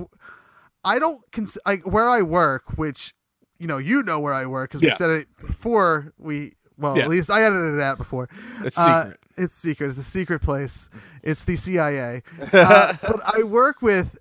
[0.84, 3.14] i don't cons- like where i work which
[3.58, 7.04] you know you know where i work because we said it before we well Yeah.
[7.04, 8.28] at least i edited it out before
[8.62, 9.20] It's Uh, secret.
[9.36, 10.88] it's secret it's the secret place
[11.22, 14.18] it's the cia uh, but i work with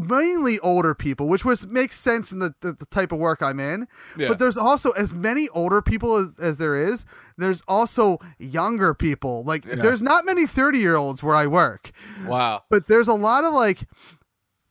[0.00, 3.58] mainly older people, which was makes sense in the, the, the type of work I'm
[3.58, 3.88] in.
[4.16, 4.28] Yeah.
[4.28, 7.04] But there's also as many older people as, as there is.
[7.36, 9.42] There's also younger people.
[9.42, 11.90] Like there's not many 30 year olds where I work,
[12.28, 12.62] Wow.
[12.70, 13.88] but there's a lot of like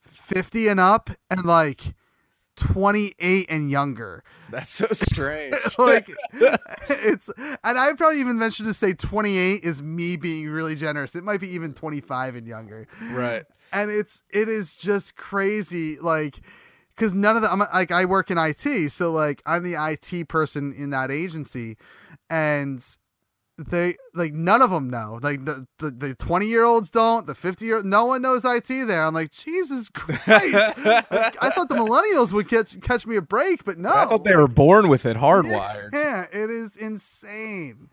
[0.05, 1.93] 50 and up and like
[2.57, 4.23] 28 and younger.
[4.49, 5.55] That's so strange.
[5.77, 6.11] like
[6.89, 11.15] it's and I probably even mentioned to say 28 is me being really generous.
[11.15, 12.87] It might be even 25 and younger.
[13.11, 13.45] right.
[13.71, 16.41] And it's it is just crazy like
[16.95, 20.27] cuz none of the I'm like I work in IT, so like I'm the IT
[20.27, 21.77] person in that agency
[22.29, 22.83] and
[23.57, 27.65] they like none of them know like the the, 20 year olds don't the 50
[27.65, 31.73] year no one knows IT there I'm like Jesus Christ Like, I thought the
[32.13, 35.07] millennials would catch catch me a break but no I thought they were born with
[35.07, 35.89] it, hardwired.
[35.93, 37.89] yeah, it is insane.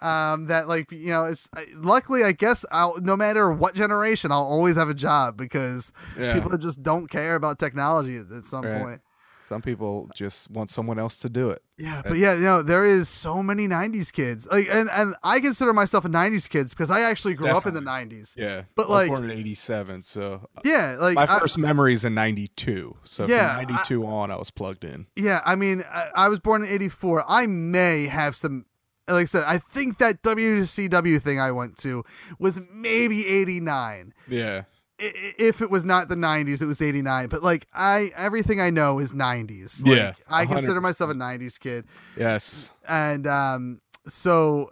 [0.00, 4.38] Um, that like you know, it's luckily I guess I'll no matter what generation, I'll
[4.42, 6.32] always have a job because Yeah.
[6.32, 8.80] people just don't care about technology at, at some Right.
[8.82, 9.00] point.
[9.48, 11.62] Some people just want someone else to do it.
[11.76, 15.40] Yeah, but yeah, you know, there is so many '90s kids, like, and and I
[15.40, 18.34] consider myself a '90s kid because I actually grew up in the '90s.
[18.36, 18.62] Yeah.
[18.74, 22.04] But, I was like- born in 87, so uh, Yeah, like my I- first memories
[22.04, 22.96] in 92.
[23.04, 25.06] So Yeah, from 92 on, I was plugged in.
[25.16, 27.24] Yeah, I mean, I, I was born in '84.
[27.28, 28.64] I may have some.
[29.06, 32.04] Like I said, I think that WCW thing I went to
[32.38, 34.12] was maybe '89.
[34.28, 34.62] Yeah.
[34.98, 37.28] If it was not the '90s, it was '89.
[37.28, 39.84] But like, I everything I know is '90s.
[39.86, 40.50] Like, Yeah, I 100%.
[40.52, 41.84] consider myself a '90s kid,
[42.16, 42.72] Yes.
[42.88, 44.70] and um, so,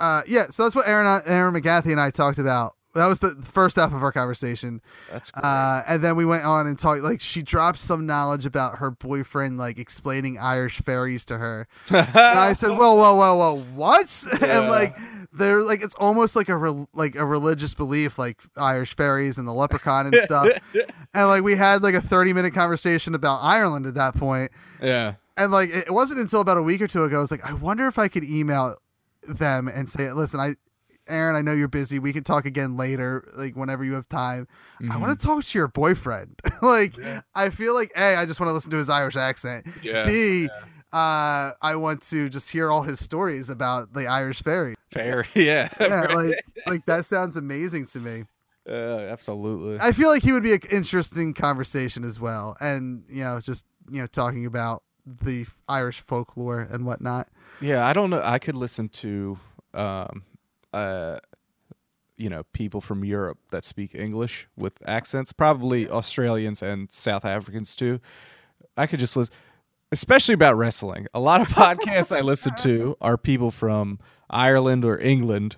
[0.00, 2.74] uh, yeah, so that's what Erin Erin McGathy and I talked about.
[2.94, 4.82] That was the first half of our conversation.
[5.10, 5.42] That's great.
[5.44, 7.00] Uh, and then we went on and talked.
[7.02, 11.68] Like she dropped some knowledge about her boyfriend, like explaining Irish fairies to her.
[11.88, 14.58] and I said, "Whoa, whoa, whoa, whoa, what?" Yeah.
[14.60, 14.94] and like
[15.32, 19.48] they're like it's almost like a re- like a religious belief, like Irish fairies and
[19.48, 20.48] the leprechaun and stuff.
[21.14, 24.52] and like we had like a thirty minute conversation about Ireland at that point.
[24.80, 25.14] yeah.
[25.36, 27.54] And like it wasn't until about a week or two ago, I was like, I
[27.54, 28.76] wonder if I could email
[29.26, 30.56] them and say, listen, I,
[31.08, 31.98] Erin, I know you're busy.
[31.98, 34.46] We can talk again later, like whenever you have time.
[34.90, 35.34] I want to mm-hmm.
[35.34, 36.40] talk to your boyfriend.
[36.62, 36.96] like,
[37.34, 39.66] I feel like a, I just want to listen to his Irish accent.
[39.82, 40.48] Yeah, B,
[40.92, 44.74] uh, I want to just hear all his stories about the Irish fairy.
[44.90, 45.26] Fair.
[45.34, 45.68] Yeah.
[45.80, 48.24] Yeah, like, like that sounds amazing to me.
[48.68, 49.78] Uh, absolutely.
[49.80, 53.64] I feel like he would be an interesting conversation as well, and you know, just
[53.90, 57.28] you know, talking about the Irish folklore and whatnot.
[57.60, 58.22] Yeah, I don't know.
[58.24, 59.38] I could listen to,
[59.74, 60.22] um,
[60.72, 61.18] uh,
[62.16, 67.74] you know, people from Europe that speak English with accents, probably Australians and South Africans
[67.74, 68.00] too.
[68.76, 69.34] I could just listen,
[69.92, 71.06] especially about wrestling.
[71.14, 74.00] A lot of podcasts I listen to are people from
[74.30, 75.56] Ireland or England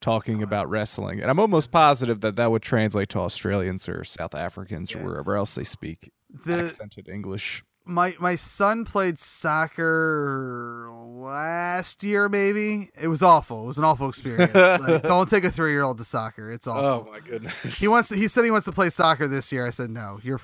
[0.00, 0.44] talking uh-huh.
[0.44, 4.94] about wrestling, and I'm almost positive that that would translate to Australians or South Africans
[4.94, 6.10] or wherever else they speak
[6.44, 7.62] The accented English.
[7.86, 12.90] My my son played soccer last year, maybe.
[13.00, 13.64] It was awful.
[13.64, 14.54] It was an awful experience.
[14.54, 16.50] like, don't take a three year old to soccer.
[16.50, 17.08] It's awful.
[17.08, 17.78] Oh my goodness!
[17.80, 18.08] He wants.
[18.08, 19.66] To, he said he wants to play soccer this year.
[19.66, 20.18] I said no.
[20.22, 20.40] You're.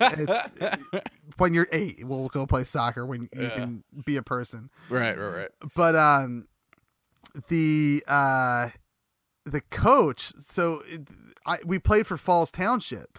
[0.00, 0.54] It's
[1.38, 1.98] when you're eight.
[2.06, 3.50] We'll go play soccer when you Yeah.
[3.56, 4.70] can be a person.
[4.88, 5.50] right, right, right.
[5.74, 6.48] But um,
[7.48, 8.70] the uh,
[9.44, 10.32] the coach.
[10.38, 11.02] So it,
[11.46, 13.18] I we played for Falls Township,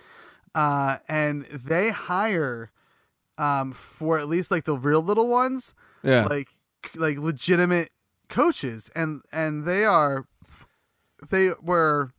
[0.55, 2.71] uh, and they hire
[3.39, 5.73] um for at least like the real little ones
[6.03, 6.25] Yeah.
[6.25, 6.49] like
[6.93, 7.89] like legitimate
[8.29, 8.91] coaches.
[8.95, 10.25] And and they are
[11.31, 12.11] they were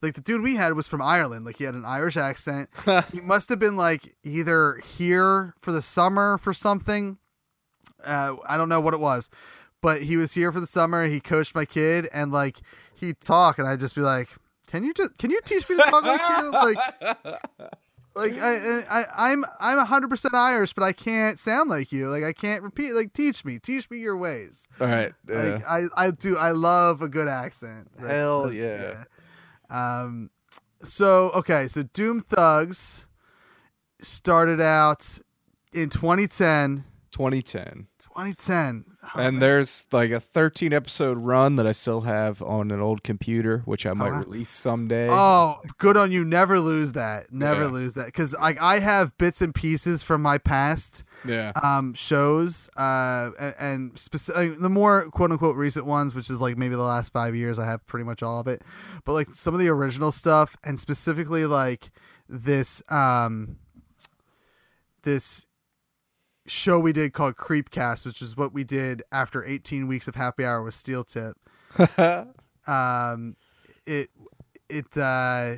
[0.00, 1.44] like the dude we had was from Ireland.
[1.44, 2.70] Like he had an Irish accent.
[3.12, 7.18] He must have been like either here for the summer for something.
[8.04, 9.28] Uh I don't know what it was
[9.80, 11.08] but he was here for the summer.
[11.08, 12.60] He coached my kid and like
[12.94, 14.28] he'd talk and I'd just be like
[14.68, 16.50] can you just can you teach me to talk like you?
[16.52, 17.38] Like
[18.14, 22.08] like I, I I'm I'm hundred percent Irish, but I can't sound like you.
[22.08, 22.92] Like I can't repeat.
[22.92, 24.68] Like teach me, teach me your ways.
[24.80, 25.12] All right.
[25.26, 25.66] Like yeah.
[25.68, 26.36] I I do.
[26.36, 27.88] I love a good accent.
[27.96, 29.04] That's- Hell that- yeah.
[29.70, 30.02] yeah.
[30.02, 30.30] Um.
[30.82, 31.68] So okay.
[31.68, 33.06] So Doom Thugs
[34.00, 35.18] started out
[35.72, 36.84] in 2010.
[37.12, 37.86] 2010.
[37.98, 38.84] 2010.
[39.02, 43.02] Oh, and there's like a 13 episode run that I still have on an old
[43.02, 45.08] computer, which I might release someday.
[45.10, 46.24] Oh, good on you.
[46.24, 47.32] Never lose that.
[47.32, 47.68] Never Yeah.
[47.68, 48.06] lose that.
[48.06, 51.52] Because like I have bits and pieces from my past yeah.
[51.62, 56.56] um shows uh and, and specific the more quote unquote recent ones which is like
[56.56, 58.64] maybe the last five years i have pretty much all of it
[59.04, 61.92] but like some of the original stuff and specifically like
[62.28, 63.56] this um
[65.02, 65.46] this
[66.46, 70.44] show we did called creepcast which is what we did after 18 weeks of happy
[70.44, 71.36] hour with steel tip
[72.66, 73.36] um
[73.86, 74.10] it
[74.68, 75.54] it uh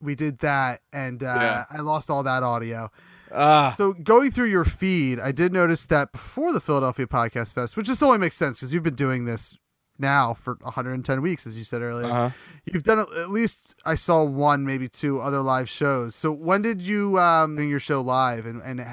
[0.00, 1.64] we did that, and uh, Yeah.
[1.70, 2.90] I lost all that audio.
[3.32, 7.76] Ah, So going through your feed, I did notice that before the Philadelphia Podcast Fest,
[7.76, 9.56] which just only makes sense because you've been doing this
[10.00, 12.06] now for 110 weeks, as you said earlier.
[12.06, 12.30] Uh-huh.
[12.64, 16.16] You've done at least I saw one, maybe two other live shows.
[16.16, 18.84] So when did you um do your show live, and and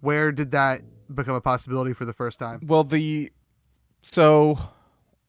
[0.00, 0.80] where did that
[1.14, 2.60] become a possibility for the first time?
[2.66, 3.30] well the
[4.02, 4.58] so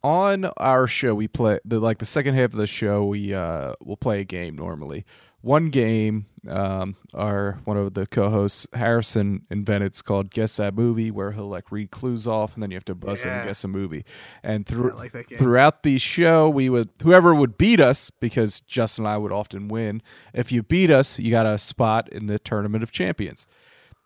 [0.03, 3.73] on our show we play the like the second half of the show we uh
[3.81, 5.03] we'll play a game normally
[5.41, 11.09] one game um our one of the co-hosts harrison invented it's called guess that movie
[11.09, 13.39] where he'll like read clues off and then you have to buzz in Yeah.
[13.39, 14.05] and guess a movie
[14.43, 19.13] and through like throughout the show we would whoever would beat us because justin and
[19.13, 20.01] i would often win
[20.33, 23.47] if you beat us you got a spot in the tournament of champions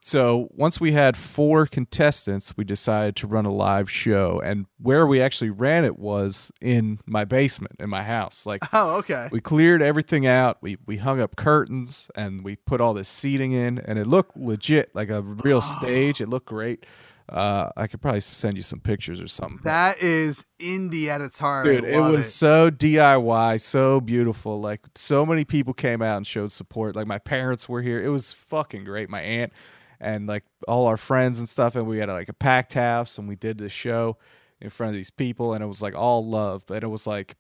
[0.02, 5.06] so once we had four contestants, we decided to run a live show, and where
[5.06, 8.46] we actually ran it was in my basement in my house.
[8.46, 9.30] Like Oh, okay.
[9.32, 13.52] we cleared everything out, we we hung up curtains, and we put all this seating
[13.52, 16.20] in, and it looked legit, like a real stage.
[16.20, 16.86] It looked great.
[17.30, 19.62] Uh, I could probably send you some pictures or something.
[19.64, 21.66] That is indie at its heart.
[21.66, 24.60] Dude, it was so DIY, so beautiful.
[24.60, 26.96] Like so many people came out and showed support.
[26.96, 28.04] Like my parents were here.
[28.04, 29.10] It was fucking great.
[29.10, 29.54] My aunt
[30.02, 31.76] and like all our friends and stuff.
[31.76, 34.18] And we had like a packed house and we did the show
[34.60, 36.66] in front of these people and it was like all love.
[36.66, 37.36] But it was like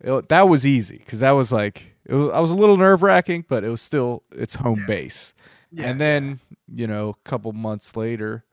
[0.00, 3.02] it, that was easy because that was like it was, I was a little nerve
[3.02, 5.34] wracking, but it was still it's home base.
[5.70, 6.40] Yeah, and then
[6.72, 8.44] you know a couple months later,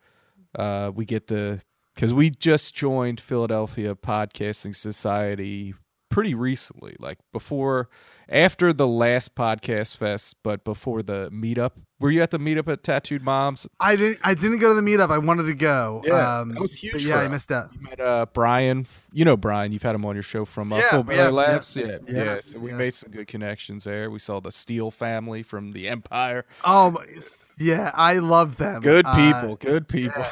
[0.58, 1.62] uh, we get the
[1.94, 5.74] because we just joined Philadelphia Podcasting Society
[6.10, 7.90] pretty recently, like before
[8.30, 11.72] after the last podcast fest, but before the meetup.
[11.98, 13.66] Were you at the meetup at Tattooed Moms?
[13.80, 14.20] I didn't.
[14.22, 15.12] I didn't go to the meetup.
[15.12, 16.04] I wanted to go.
[16.12, 17.06] um, that was huge.
[17.06, 17.70] Yeah, I missed out.
[17.74, 18.86] You met uh, Brian.
[19.14, 19.72] You know Brian.
[19.72, 21.30] You've had him on your show from uh, Yeah, Full yeah, yeah.
[21.30, 21.78] Labs.
[21.78, 21.98] Yeah, yeah.
[22.08, 22.78] Yes, So we yes.
[22.78, 24.12] made some good connections there.
[24.12, 26.44] We saw the Steele family from the Empire.
[26.66, 27.06] Oh, my,
[27.58, 28.82] yeah, I love them.
[28.82, 29.56] Good Uh, people.
[29.56, 30.26] good people.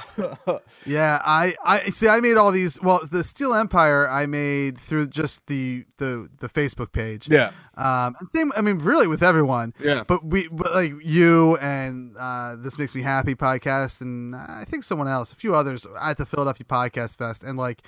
[0.86, 2.10] Yeah, I, I see.
[2.10, 2.79] I made all these.
[2.82, 7.29] Well, the Steel Empire I made through just the the the Facebook page.
[7.29, 7.51] yeah.
[7.75, 8.52] Um, and same.
[8.56, 9.74] I mean, really with everyone.
[9.80, 10.04] Yeah.
[10.08, 14.84] But we, but like you and uh, this makes me happy podcast, and I think
[14.84, 17.82] someone else, a few others at the Philadelphia Podcast Fest, and like,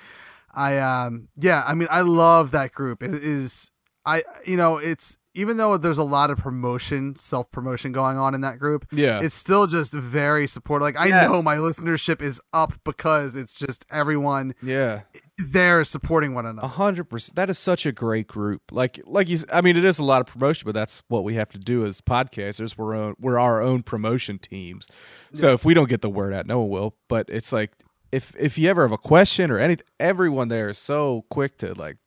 [0.53, 3.03] I um, yeah, I mean, I love that group.
[3.03, 3.71] It is,
[4.05, 8.34] I, you know, it's even though there's a lot of promotion, self promotion going on
[8.34, 8.86] in that group.
[8.91, 9.19] Yeah.
[9.21, 10.84] It's still just very supportive.
[10.84, 11.29] Like I Yes.
[11.29, 15.01] know my listenership is up because it's just everyone Yeah.
[15.37, 16.67] There supporting one A another.
[16.67, 17.35] hundred percent.
[17.35, 18.61] That is such a great group.
[18.71, 19.39] Like, like you.
[19.51, 21.85] I mean, it is a lot of promotion, but that's what we have to do
[21.85, 22.77] as podcasters.
[22.77, 24.87] We're own, we're our own promotion teams.
[25.33, 26.95] So if we don't get the word out, no one will.
[27.09, 27.71] But it's like
[28.11, 31.73] if if you ever have a question or anything, everyone there is so quick to
[31.73, 31.97] like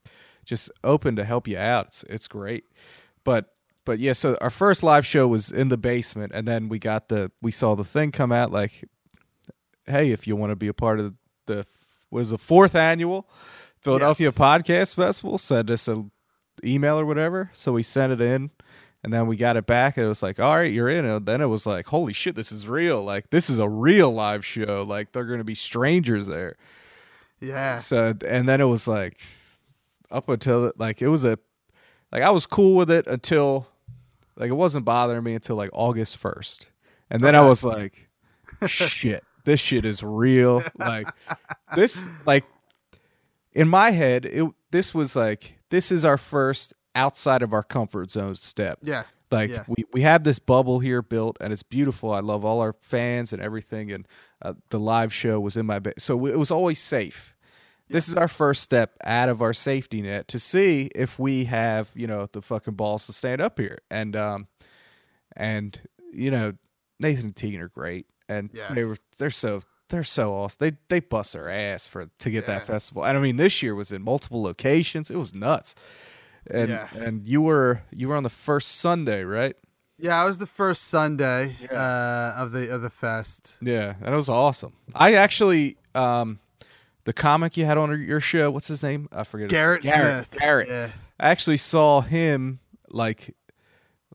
[0.46, 1.88] just open to help you out.
[1.88, 2.64] It's it's great.
[3.24, 3.52] But
[3.84, 7.08] but yeah, so our first live show was in the basement, and then we got
[7.08, 8.84] the we saw the thing come out like
[9.86, 11.14] hey, if you want to be a part of
[11.46, 11.66] the
[12.10, 13.28] what is the fourth annual
[13.80, 14.38] Philadelphia Yes.
[14.38, 16.10] Podcast Festival, send us an
[16.64, 17.50] email or whatever.
[17.54, 18.50] So we sent it in,
[19.04, 21.04] and then we got it back, and it was like, all right, you're in.
[21.04, 23.04] And then it was like, holy shit, this is real.
[23.04, 24.84] Like this is a real live show.
[24.86, 26.56] Like they're going to be strangers there.
[27.40, 27.78] Yeah.
[27.78, 29.20] So and then it was like
[30.10, 31.38] up until like it was a
[32.10, 33.68] like I was cool with it until
[34.36, 36.68] like it wasn't bothering me until like August first,
[37.10, 38.08] and then I was like,
[38.66, 40.62] shit, this shit is real.
[40.78, 41.08] Like
[41.74, 42.44] this, like
[43.52, 48.10] in my head, it this was like this is our first outside of our comfort
[48.10, 48.78] zone step.
[48.82, 49.04] Yeah.
[49.30, 49.64] Like Yeah.
[49.68, 52.12] we, we have this bubble here built and it's beautiful.
[52.12, 53.92] I love all our fans and everything.
[53.92, 54.08] And
[54.42, 55.94] uh, the live show was in my bed.
[55.98, 57.34] So it was always safe.
[57.90, 61.90] This is our first step out of our safety net to see if we have,
[61.94, 63.78] you know, the fucking balls to stand up here.
[63.90, 64.46] And, um,
[65.36, 65.80] and,
[66.12, 66.52] you know,
[67.00, 68.06] Nathan and Tegan are great.
[68.28, 70.58] And they were, they're so, they're so awesome.
[70.60, 72.58] They, they bust their ass for, to get Yeah.
[72.58, 73.04] that festival.
[73.04, 75.10] And I mean, this year was in multiple locations.
[75.10, 75.74] It was nuts.
[76.50, 76.88] And, Yeah.
[76.94, 79.56] and you were, you were on the first Sunday, right?
[79.98, 83.56] Yeah, I was the first Sunday uh, of the of the fest.
[83.60, 84.72] Yeah, that was awesome.
[84.94, 86.38] I actually, um,
[87.02, 89.08] the comic you had on your show, what's his name?
[89.10, 89.50] I forget.
[89.50, 90.30] his- Garrett Smith.
[90.38, 90.68] Garrett.
[90.68, 90.90] Yeah.
[91.18, 92.60] I actually saw him
[92.90, 93.34] like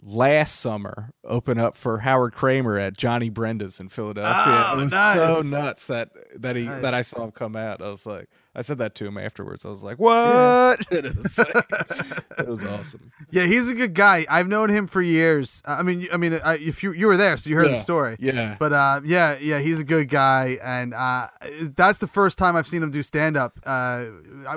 [0.02, 4.66] last summer open up for Howard Kremer at Johnny Brenda's in Philadelphia.
[4.70, 5.16] Oh, it was nice.
[5.16, 6.82] so nuts that that he Nice.
[6.82, 7.82] that I saw him come out.
[7.82, 9.66] I was like, I said that to him afterwards.
[9.66, 10.86] I was like, what?
[10.92, 11.48] it, was like-
[12.40, 13.12] it was awesome.
[13.32, 14.26] Yeah, he's a good guy.
[14.30, 15.64] I've known him for years.
[15.66, 17.72] I mean, I mean, I, if you you were there, so you heard Yeah.
[17.72, 18.16] the story.
[18.20, 18.56] Yeah.
[18.60, 21.28] But uh, yeah, yeah, he's a good guy, and uh,
[21.76, 24.06] that's the first time I've seen him do stand up, uh,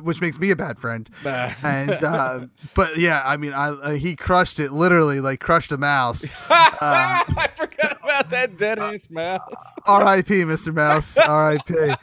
[0.02, 1.08] which makes me a bad friend.
[1.24, 5.78] And uh, but yeah, I mean, I uh, he crushed it, literally, like crushed a
[5.78, 6.26] mouse.
[6.80, 9.42] I forgot about that dead ass mouse.
[9.86, 10.44] R.I.P.
[10.44, 10.74] Mr.
[10.74, 11.18] Mouse.
[11.18, 11.94] R.I.P.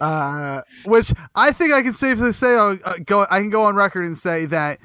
[0.00, 3.74] Uh, which I think I can safely say, uh, uh, go, I can go on
[3.74, 4.78] record and say that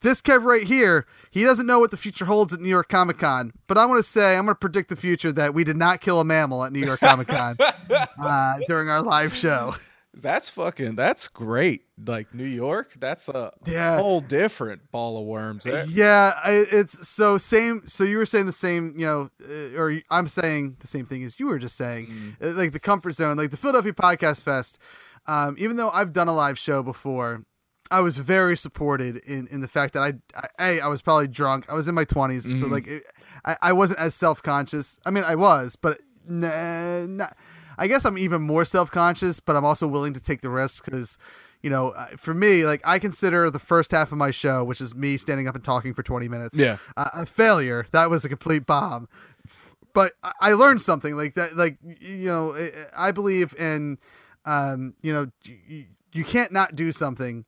[0.00, 3.18] this Kev right here, he doesn't know what the future holds at New York Comic
[3.18, 3.52] Con.
[3.66, 6.00] But I'm going to say, I'm going to predict the future that we did not
[6.00, 7.56] kill a mammal at New York Comic Con
[7.90, 9.74] uh, during our live show.
[10.14, 10.94] That's fucking.
[10.96, 11.84] That's great.
[12.04, 13.96] Like New York, that's a Yeah.
[13.98, 15.64] whole different ball of worms.
[15.64, 15.84] There.
[15.86, 17.82] Yeah, it's so same.
[17.86, 21.22] So you were saying the same, you know, uh, or I'm saying the same thing
[21.24, 24.78] as you were just saying, Uh, like the comfort zone, like the Philadelphia Podcast Fest.
[25.26, 27.44] Um, even though I've done a live show before,
[27.90, 31.28] I was very supported in in the fact that I, I a I was probably
[31.28, 31.66] drunk.
[31.70, 33.04] I was in my 20s, so like it,
[33.44, 34.98] I I wasn't as self conscious.
[35.06, 37.36] I mean, I was, but nah, not.
[37.82, 40.84] I guess I'm even more self conscious, but I'm also willing to take the risk
[40.84, 41.18] because
[41.62, 44.94] you know, for me, like I consider the first half of my show, which is
[44.94, 46.78] me standing up and talking for 20 minutes, Yeah.
[46.96, 47.86] uh, a failure.
[47.92, 49.08] That was a complete bomb.
[49.94, 51.56] But I- I learned something like that.
[51.56, 53.98] Like you know, I- I believe in,
[54.44, 57.44] um, you know, you, you can't not do something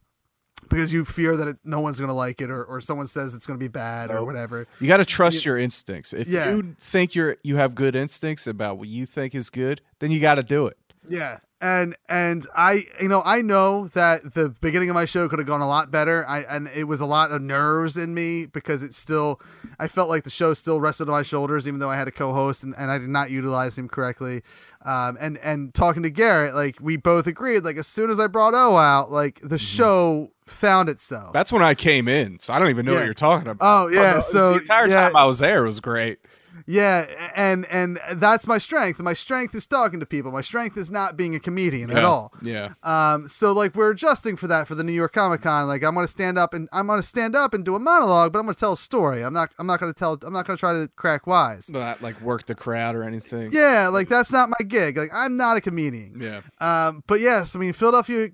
[0.68, 3.34] because you fear that it, no one's going to like it or, or someone says
[3.34, 4.66] it's going to be bad or whatever.
[4.80, 6.12] You got to trust your instincts.
[6.12, 6.54] If Yeah.
[6.54, 10.20] you think you're you have good instincts about what you think is good, then you
[10.20, 10.76] got to do it.
[11.08, 11.38] Yeah.
[11.60, 15.48] And and I you know I know that the beginning of my show could have
[15.48, 16.26] gone a lot better.
[16.28, 19.40] I and it was a lot of nerves in me because it still
[19.78, 22.10] I felt like the show still rested on my shoulders even though I had a
[22.10, 24.42] co-host and, and I did not utilize him correctly.
[24.84, 28.26] Um and and talking to Garrett like we both agreed like as soon as I
[28.26, 31.32] brought O out like the show found itself.
[31.32, 32.98] That's when I came in, so I don't even know Yeah.
[32.98, 33.58] what you're talking about.
[33.60, 35.06] Oh, yeah, the, so, the entire yeah.
[35.08, 36.18] time I was there was great.
[36.66, 38.98] Yeah, and and that's my strength.
[39.00, 40.32] My strength is talking to people.
[40.32, 42.32] My strength is not being a comedian at all.
[42.42, 42.74] Yeah.
[42.82, 45.66] Um, so like we're adjusting for that for the New York Comic Con.
[45.66, 48.38] Like I'm gonna stand up and I'm gonna stand up and do a monologue, but
[48.38, 49.22] I'm gonna tell a story.
[49.22, 51.70] I'm not I'm not gonna tell I'm not gonna try to crack wise.
[51.70, 53.50] Not like work the crowd or anything.
[53.52, 54.96] Yeah, like that's not my gig.
[54.96, 56.20] Like I'm not a comedian.
[56.20, 56.40] Yeah.
[56.60, 58.30] Um, but yes, I mean Philadelphia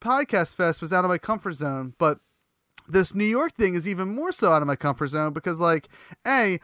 [0.00, 2.18] Podcast Fest was out of my comfort zone, but
[2.88, 5.88] this New York thing is even more so out of my comfort zone because like
[6.26, 6.58] a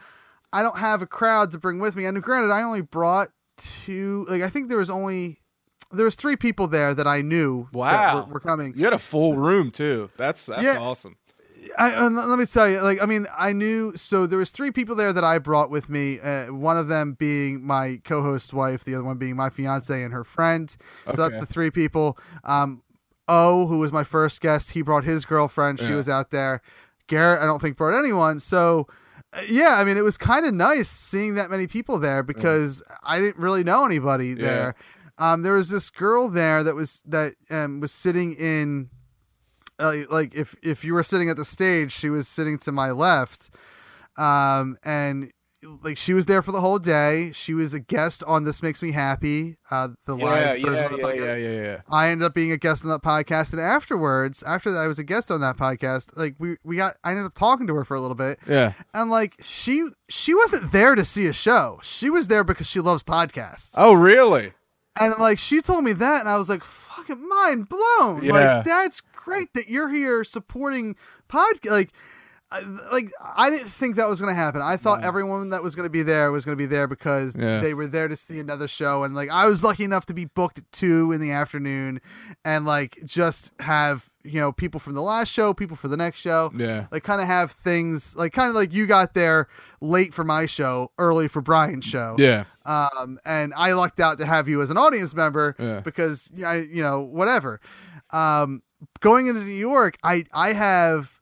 [0.53, 2.05] I don't have a crowd to bring with me.
[2.05, 4.25] And granted, I only brought two.
[4.29, 5.39] Like I think there was only
[5.91, 7.67] there was three people there that I knew.
[7.71, 8.25] that Wow.
[8.27, 8.73] were, were coming.
[8.75, 10.09] You had a full room too.
[10.17, 10.77] That's that's Yeah.
[10.79, 11.17] awesome.
[11.77, 13.93] I, and let me tell you, like, I mean, I knew.
[13.95, 16.19] So there was three people there that I brought with me.
[16.19, 20.13] Uh, one of them being my co-host's wife, the other one being my fiance and
[20.13, 20.75] her friend.
[21.05, 22.17] So that's the three people.
[22.43, 22.82] Um,
[23.27, 25.79] O, who was my first guest, he brought his girlfriend.
[25.79, 25.95] She Yeah.
[25.95, 26.61] was out there.
[27.07, 28.39] Garrett, I don't think brought anyone.
[28.39, 28.87] So.
[29.33, 32.83] uh, Yeah, I mean, it was kind of nice seeing that many people there because
[33.03, 34.75] I didn't really know anybody there.
[35.17, 38.89] Um, there was this girl there that was that um, was sitting in
[39.79, 42.91] uh, like if if you were sitting at the stage, she was sitting to my
[42.91, 43.49] left,
[44.17, 45.31] um, and
[45.83, 47.31] like she was there for the whole day.
[47.33, 50.79] She was a guest on This Makes Me Happy, uh, the Yeah, live version yeah,
[50.85, 51.17] of the yeah, podcast.
[51.17, 51.81] yeah, yeah, yeah.
[51.89, 54.99] I ended up being a guest on that podcast, and afterwards, after that, I was
[54.99, 56.09] a guest on that podcast.
[56.17, 58.73] Like we we got, I ended up talking to her for a little bit, Yeah.
[58.93, 61.79] and like she she wasn't there to see a show.
[61.83, 63.73] She was there because she loves podcasts.
[63.77, 64.53] Oh, really?
[64.99, 68.33] And like she told me that, and I was like, "Fucking mind blown!" Yeah.
[68.33, 70.95] Like that's great that you're here supporting
[71.29, 71.71] podcast.
[71.71, 71.91] Like,
[72.91, 74.61] like I didn't think that was going to happen.
[74.61, 77.35] I thought everyone that was going to be there was going to be there because
[77.35, 77.59] Yeah.
[77.59, 79.03] they were there to see another show.
[79.03, 81.99] And like I was lucky enough to be booked at two in the afternoon,
[82.45, 86.19] and like just have you know people from the last show, people for the next
[86.19, 86.51] show.
[86.55, 86.87] Yeah.
[86.91, 89.47] Like kind of have things like kind of like you got there
[89.81, 92.45] late for my show, early for Brian's show Yeah.
[92.65, 95.81] um, and I lucked out to have you as an audience member Yeah.
[95.81, 97.59] because I, you know, whatever.
[98.11, 98.61] Um,
[99.01, 101.19] going into New York, I I have,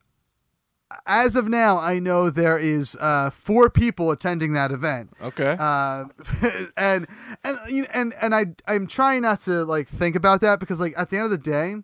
[1.06, 5.12] as of now, I know there is uh, four people attending that event.
[5.22, 5.56] Okay.
[5.60, 6.06] Uh,
[6.78, 7.08] and
[7.44, 10.94] and you- and and I I'm trying not to like think about that because like
[10.98, 11.76] at the end of the day,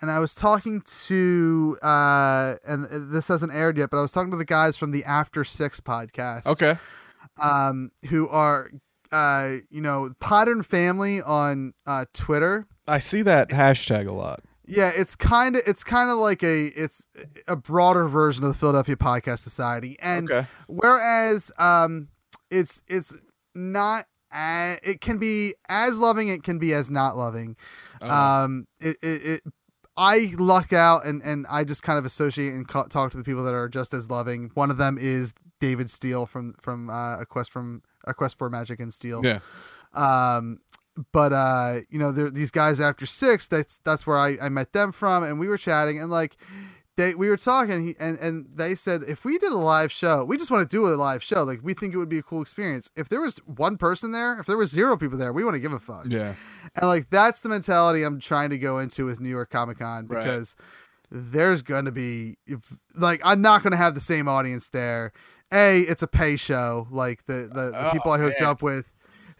[0.00, 4.30] and I was talking to uh and this hasn't aired yet, but I was talking
[4.32, 6.76] to the guys from the After Six podcast okay.
[7.40, 8.70] um, who are,
[9.12, 12.66] uh, you know, Podern Family on uh, Twitter.
[12.86, 14.42] I see that hashtag a lot.
[14.66, 17.06] Yeah, it's kind of it's kind of like a it's
[17.46, 20.46] a broader version of the Philadelphia Podcast Society, and Okay.
[20.66, 22.08] whereas um,
[22.50, 23.14] it's it's
[23.54, 24.04] not
[24.34, 27.56] a, it can be as loving, it can be as not loving.
[28.02, 29.40] Um, it, it, it
[29.96, 33.44] I luck out and and I just kind of associate and talk to the people
[33.44, 34.50] that are just as loving.
[34.54, 38.50] One of them is David Steele from from uh, a quest from a quest for
[38.50, 39.38] magic and steel Yeah.
[39.94, 40.58] um
[41.12, 44.72] but uh you know there these guys after six that's that's where I, I met
[44.72, 46.36] them from and we were chatting and like
[46.96, 50.36] they we were talking and and they said if we did a live show we
[50.36, 52.40] just want to do a live show like we think it would be a cool
[52.40, 55.54] experience if there was one person there if there was zero people there we want
[55.54, 56.34] to give a fuck Yeah.
[56.76, 60.22] and like that's the mentality i'm trying to go into with new york comic-con Right.
[60.22, 60.54] because
[61.10, 62.60] there's gonna be if,
[62.94, 65.12] like i'm not gonna have the same audience there
[65.52, 68.50] a it's a pay show like the the, the Oh, people i hooked man.
[68.50, 68.90] up with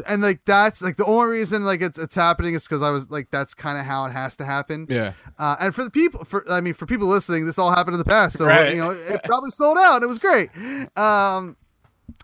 [0.07, 3.11] and like that's like the only reason like it's it's happening is because i was
[3.11, 5.13] like that's kind of how it has to happen Yeah.
[5.39, 7.99] uh, and for the people for i mean for people listening this all happened in
[7.99, 8.73] the past so Right.
[8.73, 10.51] you know it probably sold out it was great
[10.97, 11.57] um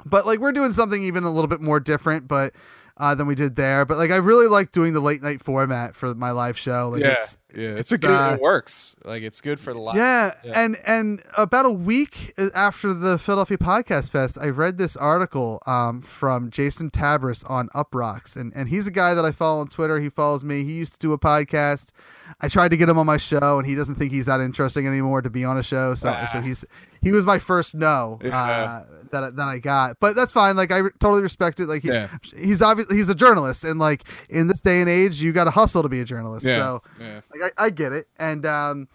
[0.05, 2.53] but like we're doing something even a little bit more different but
[2.97, 5.97] uh, than we did there but like i really like doing the late night format
[5.97, 7.13] for my live show like yeah.
[7.13, 7.69] it's yeah.
[7.71, 8.11] It's a good.
[8.11, 8.95] uh, it works.
[9.05, 9.97] Like it's good for the live.
[9.97, 10.61] yeah, Yeah.
[10.63, 16.01] and and about a week after the Philadelphia Podcast Fest, I read this article um,
[16.03, 20.01] from Jason Tabrys on Uproxx, and and he's a guy that I follow on Twitter.
[20.01, 20.65] He follows me.
[20.65, 21.93] He used to do a podcast.
[22.41, 24.87] I tried to get him on my show, and he doesn't think he's that interesting
[24.87, 25.95] anymore to be on a show.
[25.95, 26.29] So Ah.
[26.33, 26.65] so he's
[27.03, 28.37] he was my first no Yeah.
[28.39, 30.55] uh, that I- that I got, but that's fine.
[30.55, 31.67] Like I re- totally respect it.
[31.67, 32.09] Like he, Yeah.
[32.37, 35.51] he's obviously he's a journalist, and like in this day and age, you got to
[35.51, 36.47] hustle to be a journalist.
[36.47, 36.57] Yeah.
[36.57, 37.21] So Yeah.
[37.33, 38.07] like I, I get it.
[38.19, 38.89] And um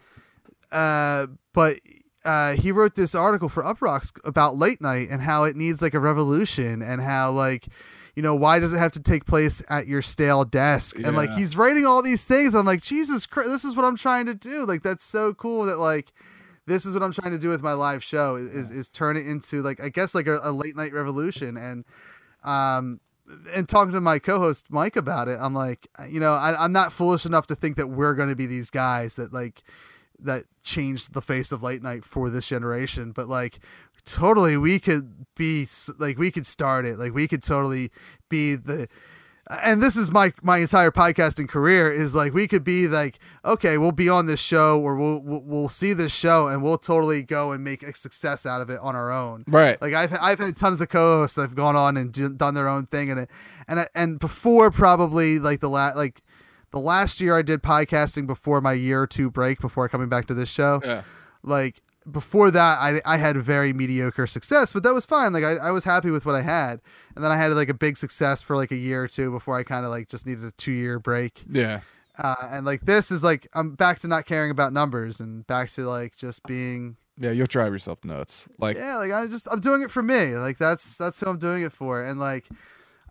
[0.72, 1.80] uh but
[2.24, 5.94] uh he wrote this article for Uproxx about late night and how it needs like
[5.94, 7.68] a revolution and how like
[8.16, 10.98] you know why does it have to take place at your stale desk?
[10.98, 12.56] And like he's writing all these things.
[12.56, 14.66] I'm like jesus christ this is what i'm trying to do.
[14.66, 16.14] Like that's so cool that like
[16.68, 19.18] this is what i'm trying to do with my live show is is, is turn
[19.18, 21.58] it into like i guess like a, a late night revolution.
[21.58, 21.86] And
[22.44, 23.00] um
[23.54, 26.94] and talking to my co-host Mike about it, I'm like, you know, I, I'm not
[26.94, 29.64] foolish enough to think that we're going to be these guys that like
[30.20, 33.60] that changed the face of late night for this generation, but like
[34.06, 35.68] totally we could be
[35.98, 37.90] like we could start it, like we could totally
[38.30, 38.88] be the
[39.62, 43.78] and this is my my entire podcasting career is like we could be like okay
[43.78, 47.22] we'll be on this show or we'll we'll, we'll see this show and we'll totally
[47.22, 49.80] go and make a success out of it on our own Right.
[49.82, 52.68] like I've I've had tons of co-hosts that have gone on and d- done their
[52.68, 53.32] own thing and it
[53.68, 56.22] and and before probably like the last like
[56.72, 60.26] the last year I did podcasting before my year or two break before coming back
[60.28, 61.04] to this show Yeah.
[61.44, 61.82] like
[62.12, 65.72] before that I, I had very mediocre success but that was fine like I, I
[65.72, 66.80] was happy with what i had
[67.16, 69.58] and then i had like a big success for like a year or two before
[69.58, 71.80] i kind of like just needed a two year break Yeah.
[72.18, 75.70] uh, and like this is like i'm back to not caring about numbers and back
[75.72, 77.32] to like just being Yeah.
[77.32, 78.48] You'll drive yourself nuts.
[78.60, 78.78] Like.
[78.78, 81.64] yeah like i'm just i'm doing it for me like that's that's who i'm doing
[81.64, 82.48] it for and like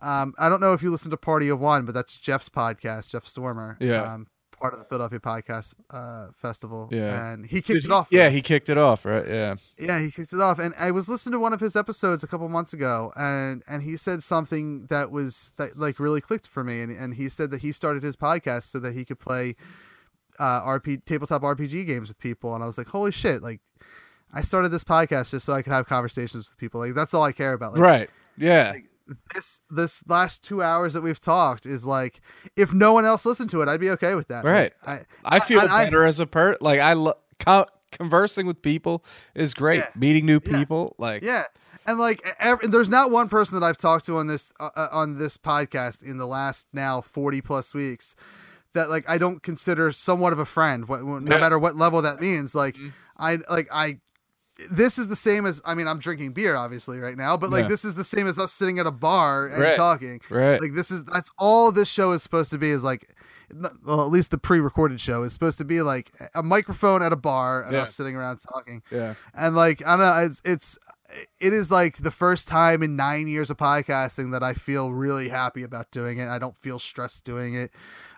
[0.01, 3.09] um i don't know if you listen to party of one but that's jeff's podcast
[3.09, 4.13] jeff stormer Yeah.
[4.13, 4.27] um
[4.57, 7.31] part of the philadelphia podcast uh festival Yeah.
[7.33, 9.27] and he Did kicked he- it off Yeah, with he kicked it off, right?
[9.27, 9.55] Yeah.
[9.77, 12.27] Yeah, he kicked it off, and I was listening to one of his episodes a
[12.27, 16.63] couple months ago, and and he said something that was that like really clicked for
[16.63, 19.55] me, and and he said that he started his podcast so that he could play
[20.39, 23.61] uh RP tabletop RPG games with people, and I was like, holy shit, like
[24.33, 27.23] I started this podcast just so I could have conversations with people, like that's all
[27.23, 28.09] I care about, like, right.
[28.37, 28.73] Yeah.
[29.33, 32.21] This this last two hours that we've talked is like,
[32.55, 34.73] if no one else listened to it, I'd be okay with that, Right.
[34.87, 36.57] Like, I feel I- better as a per.
[36.59, 39.77] Like I lo- co- conversing with people is great.
[39.79, 39.89] Yeah.
[39.95, 40.57] Meeting new Yeah.
[40.57, 40.95] people.
[40.97, 41.23] Like.
[41.23, 41.43] Yeah,
[41.85, 44.87] and like ev there's not one person that I've talked to on this uh, uh,
[44.91, 48.15] on this podcast in the last now forty plus weeks
[48.73, 51.03] that like I don't consider somewhat of a friend, no Yeah.
[51.03, 51.27] Mm-hmm.
[51.29, 52.55] matter what level that means.
[52.55, 52.75] Like
[53.17, 53.99] I like I.
[54.71, 57.63] This is the same as I mean I'm drinking beer obviously right now, but like
[57.63, 57.67] Yeah.
[57.69, 59.75] this is the same as us sitting at a bar and Right.
[59.75, 60.21] talking.
[60.29, 60.61] Right.
[60.61, 63.09] Like this is that's all this show is supposed to be is like
[63.83, 67.15] well at least the pre-recorded show is supposed to be like a microphone at a
[67.17, 67.81] bar and Yeah.
[67.81, 69.15] us sitting around talking Yeah.
[69.33, 70.77] and like I don't know, it's it's
[71.39, 75.29] it is like the first time in nine years of podcasting that I feel really
[75.29, 76.27] happy about doing it.
[76.27, 77.71] I don't feel stressed doing it.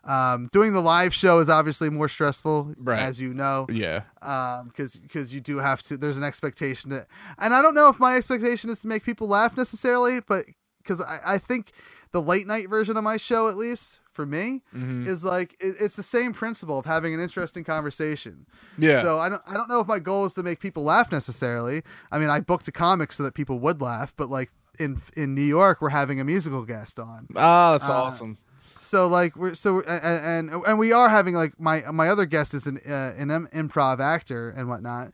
[0.08, 3.00] Um, doing the live show is obviously more stressful, Right.
[3.00, 4.04] as you know, Yeah.
[4.22, 5.98] um, because because you do have to.
[5.98, 9.28] There's an expectation that, and I don't know if my expectation is to make people
[9.28, 10.46] laugh necessarily, but
[10.82, 11.72] because I, I think
[12.14, 15.04] the late night version of my show, at least for me, Mm-hmm.
[15.08, 18.46] is like it, it's the same principle of having an interesting conversation.
[18.78, 19.02] Yeah.
[19.02, 21.84] So I don't I don't know if my goal is to make people laugh necessarily.
[22.12, 25.36] I mean, I booked a comic so that people would laugh, but like in in
[25.36, 27.28] New York, we're having a musical guest on.
[27.36, 28.38] Oh, that's Uh, awesome.
[28.80, 32.54] So like we're so and and, and we are having like my my other guest
[32.54, 35.10] is an uh, an improv actor and whatnot,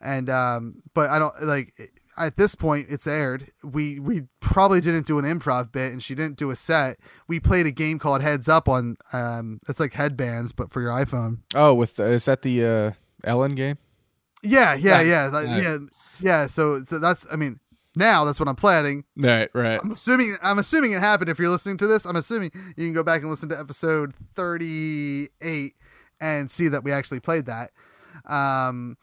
[0.00, 3.50] and um but I don't like at this point it's aired.
[3.62, 6.98] We we probably didn't do an improv bit and she didn't do a set.
[7.28, 10.92] We played a game called Heads Up on um it's like headbands but for your
[10.92, 11.38] iPhone.
[11.54, 12.92] Oh, with is that the uh,
[13.24, 13.78] Ellen game?
[14.44, 15.64] Yeah, yeah, yeah, like, nice.
[15.64, 15.78] yeah,
[16.20, 16.46] yeah.
[16.46, 17.60] So, so that's I mean
[17.96, 19.04] now that's what I'm planning.
[19.16, 19.80] Right, right.
[19.82, 21.30] I'm assuming I'm assuming it happened.
[21.30, 24.14] If you're listening to this, I'm assuming you can go back and listen to episode
[24.34, 25.74] 38
[26.20, 27.70] and see that we actually played that.
[28.26, 28.96] Um,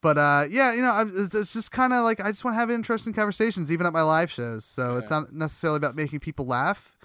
[0.00, 2.54] but uh, yeah, you know, I'm, it's, it's just kind of like I just want
[2.56, 4.64] to have interesting conversations, even at my live shows.
[4.64, 6.96] So it's not necessarily about making people laugh.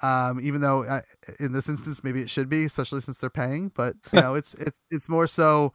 [0.00, 1.00] Um, even though uh,
[1.40, 3.72] in this instance maybe it should be, especially since they're paying.
[3.74, 5.74] But you know, it's it's it's more so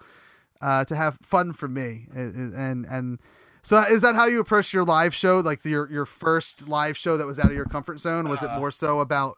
[0.62, 3.20] uh, to have fun for me, and and, and
[3.64, 5.38] so is that how you approach your live show?
[5.40, 8.28] Like your your first live show that was out of your comfort zone?
[8.28, 8.60] Was it uh.
[8.60, 9.38] more so about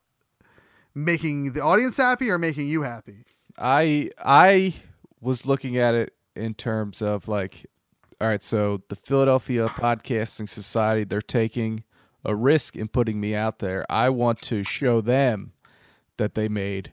[0.95, 3.23] making the audience happy or making you happy?
[3.57, 4.73] I I
[5.21, 7.67] was looking at it in terms of like,
[8.19, 11.84] all right, so the Philadelphia Podcasting Society, they're taking
[12.26, 13.86] a risk in putting me out there.
[13.89, 15.53] I want to show them
[16.17, 16.91] that they made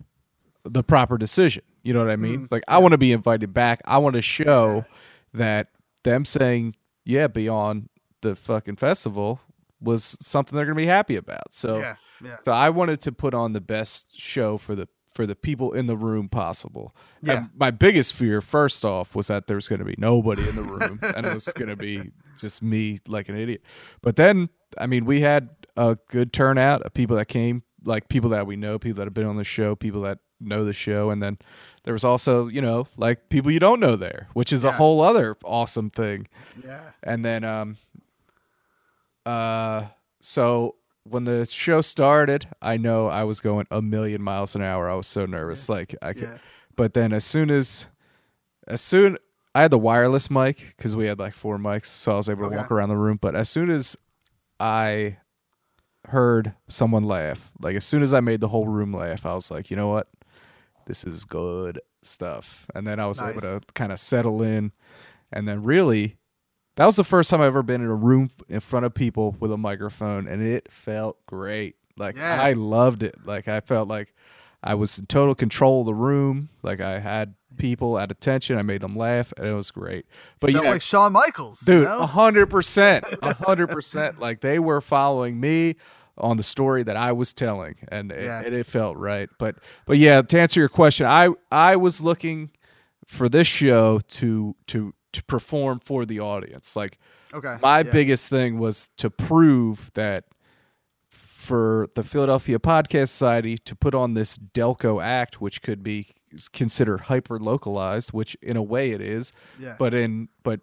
[0.65, 1.63] the proper decision.
[1.83, 2.47] You know what I mean?
[2.47, 2.53] Mm.
[2.53, 3.81] like I want to be invited back.
[3.87, 4.85] I want to show
[5.33, 5.69] that
[6.05, 7.89] them saying, "Yeah, beyond
[8.21, 9.41] the fucking festival"
[9.81, 11.53] was something they're going to be happy about.
[11.53, 12.37] So Yeah, yeah.
[12.45, 15.87] so I wanted to put on the best show for the for the people in
[15.87, 16.97] the room possible.
[17.23, 17.39] Yeah.
[17.39, 20.57] And my biggest fear, first off, was that there was going to be nobody in
[20.57, 23.63] the room, and it was going to be just me like an idiot.
[24.01, 24.49] But then,
[24.79, 28.57] I mean, we had a good turnout of people that came, like people that we
[28.57, 31.39] know, people that have been on the show, people that know the show, and then
[31.85, 35.01] there was also, you know, like people you don't know there, which is a whole
[35.01, 36.29] other awesome thing.
[36.63, 36.91] Yeah.
[37.03, 37.77] And then um
[39.27, 39.87] uh
[40.21, 44.89] so when the show started, I know I was going a million miles an hour.
[44.89, 45.69] I was so nervous.
[45.69, 46.39] Like I could Yeah.
[46.77, 47.87] but then as soon as
[48.69, 49.19] as soon
[49.55, 52.43] I had the wireless mic because we had like four mics, so I was able
[52.43, 52.57] to Okay.
[52.57, 53.19] walk around the room.
[53.21, 53.97] But as soon as
[54.61, 55.19] I
[56.09, 59.51] heard someone laugh, like as soon as I made the whole room laugh, I was
[59.51, 60.09] like, you know what?
[60.87, 62.67] This is good stuff.
[62.75, 64.73] And then I was able to kind of settle in.
[65.33, 66.17] And then really,
[66.77, 69.37] that was the first time I've ever been in a room in front of people
[69.41, 71.77] with a microphone, and it felt great.
[71.97, 72.43] Like Yeah.
[72.43, 73.15] I loved it.
[73.25, 74.15] Like I felt like
[74.63, 76.49] I was in total control of the room.
[76.63, 78.57] Like I had people at attention.
[78.59, 80.07] I made them laugh, and it was great.
[80.41, 84.19] But Felt yeah, like Shawn Michaels, dude, a hundred percent, a hundred percent.
[84.19, 85.77] Like they were following me
[86.19, 88.43] on the story that I was telling, and it, Yeah.
[88.45, 89.29] and it felt right.
[89.39, 89.57] But
[89.87, 92.51] but yeah, to answer your question, I I was looking
[93.07, 96.77] for this show to to to perform for the audience.
[96.77, 96.99] Like
[97.35, 97.93] Okay, my yeah.
[97.93, 100.25] biggest thing was to prove that
[101.11, 106.09] for the Philadelphia Podcast Society to put on this Delco act, which could be
[106.53, 109.77] considered hyper localized, which in a way it is, Yeah.
[109.79, 110.61] but in but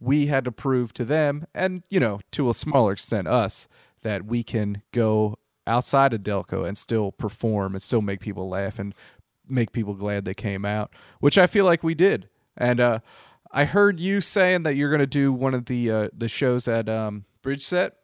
[0.00, 3.68] we had to prove to them, and you know, to a smaller extent, us,
[4.02, 8.78] that we can go outside of Delco and still perform and still make people laugh
[8.78, 8.94] and
[9.48, 12.28] make people glad they came out, which I feel like we did.
[12.56, 12.98] And uh,
[13.50, 16.68] I heard you saying that you're going to do one of the uh, the shows
[16.68, 17.96] at um, Bridge Set.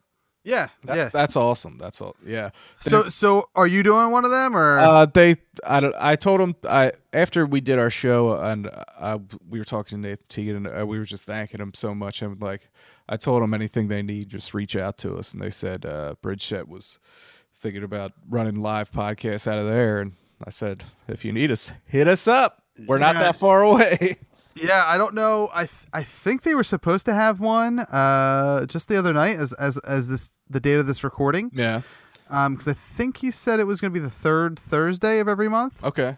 [0.49, 1.09] Yeah, That's, yeah.
[1.13, 1.77] that's awesome.
[1.79, 2.17] That's all.
[2.25, 2.51] Yeah.
[2.81, 4.79] So, so are you doing one of them or?
[4.79, 5.35] Uh, they,
[5.67, 9.19] I, I told them I after we did our show and uh,
[9.49, 12.23] we were talking to Nathan Teagan and uh, we were just thanking him so much
[12.23, 12.69] and like
[13.09, 16.15] I told them anything they need just reach out to us and they said uh,
[16.23, 16.99] Bridgeset was
[17.57, 20.13] thinking about running live podcasts out of there and
[20.47, 23.23] I said if you need us hit us up we're not Yeah.
[23.25, 24.17] that far away
[24.63, 25.49] Yeah, I don't know.
[25.55, 29.37] I th- I think they were supposed to have one uh just the other night
[29.37, 31.51] as as as this the date of this recording.
[31.55, 31.83] yeah
[32.31, 35.29] Um cuz I think he said it was going to be the third Thursday of
[35.29, 35.83] every month.
[35.83, 36.17] okay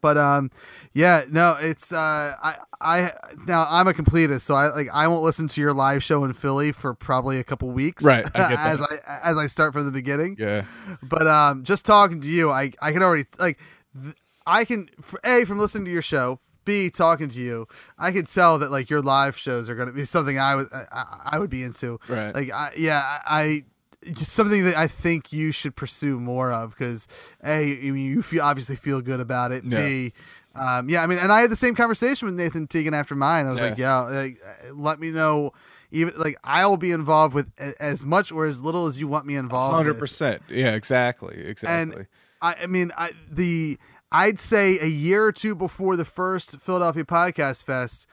[0.00, 0.50] But um
[0.92, 3.12] yeah, no, it's uh I I
[3.46, 6.32] now I'm a completist, so I like I won't listen to your live show in
[6.32, 8.02] Philly for probably a couple weeks.
[8.04, 8.98] Right, I as I
[9.30, 10.36] as I start from the beginning.
[10.38, 10.64] yeah
[11.02, 13.58] But um, just talking to you, I I can already like
[14.02, 16.40] th- I can for, a from listening to your show.
[16.64, 17.66] B talking to you,
[17.98, 20.68] I could tell that like your live shows are going to be something I would
[20.72, 21.98] I, I would be into.
[22.08, 22.34] Right.
[22.34, 23.64] Like I yeah I.
[24.04, 27.06] Just something that I think you should pursue more of because
[27.44, 29.62] a you feel obviously feel good about it.
[29.64, 29.76] Yeah.
[29.78, 30.12] B,
[30.56, 33.46] um, yeah, I mean, and I had the same conversation with Nathan Teagan after mine.
[33.46, 33.66] I was Yeah.
[33.68, 34.40] like, yeah, like,
[34.74, 35.52] let me know.
[35.92, 39.24] Even like I'll be involved with a- as much or as little as you want
[39.24, 39.76] me involved.
[39.76, 42.06] hundred percent yeah exactly exactly And
[42.40, 43.78] I, I mean, I the
[44.12, 48.06] I'd say a year or two before the first Philadelphia Podcast Fest,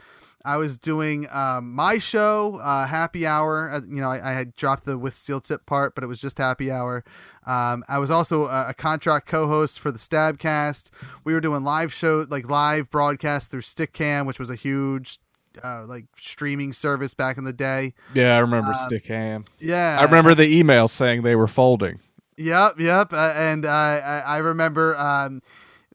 [0.46, 3.70] I was doing um, my show, uh, Happy Hour.
[3.70, 6.22] Uh, you know, I, I had dropped the with steel tip part, but it was
[6.22, 7.04] just Happy Hour.
[7.46, 10.92] Um, I was also a, a contract co-host for the Stabcast.
[11.26, 15.20] We were doing live show, like live broadcast through Stickcam, which was a huge,
[15.62, 17.94] uh, like streaming service back in the day.
[18.14, 19.46] Yeah, I remember Stickcam.
[19.60, 22.00] Yeah, I remember the email saying they were folding.
[22.38, 23.12] Yep, yep.
[23.12, 25.42] Uh, and uh, I, I remember um,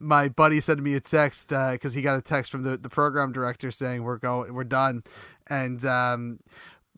[0.05, 3.33] my buddy sent me a text because he got a text from the, the program
[3.33, 5.03] director saying we're going, we're done,
[5.49, 6.39] and um,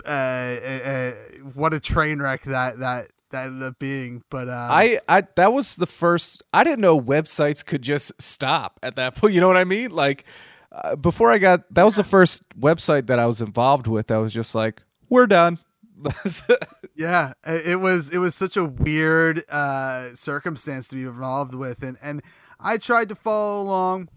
[0.04, 1.12] uh, uh,
[1.54, 4.22] what a train wreck that that that ended up being.
[4.30, 6.42] But um, I, I that was the first.
[6.52, 9.34] I didn't know websites could just stop at that point.
[9.36, 9.90] You know what I mean?
[9.90, 10.24] Like
[10.72, 14.08] uh, before I got that was the first website that I was involved with.
[14.08, 15.58] That was just like we're done.
[16.96, 21.82] yeah, it it was it was such a weird uh, circumstance to be involved with,
[21.82, 22.22] and and
[22.60, 24.08] I tried to follow along,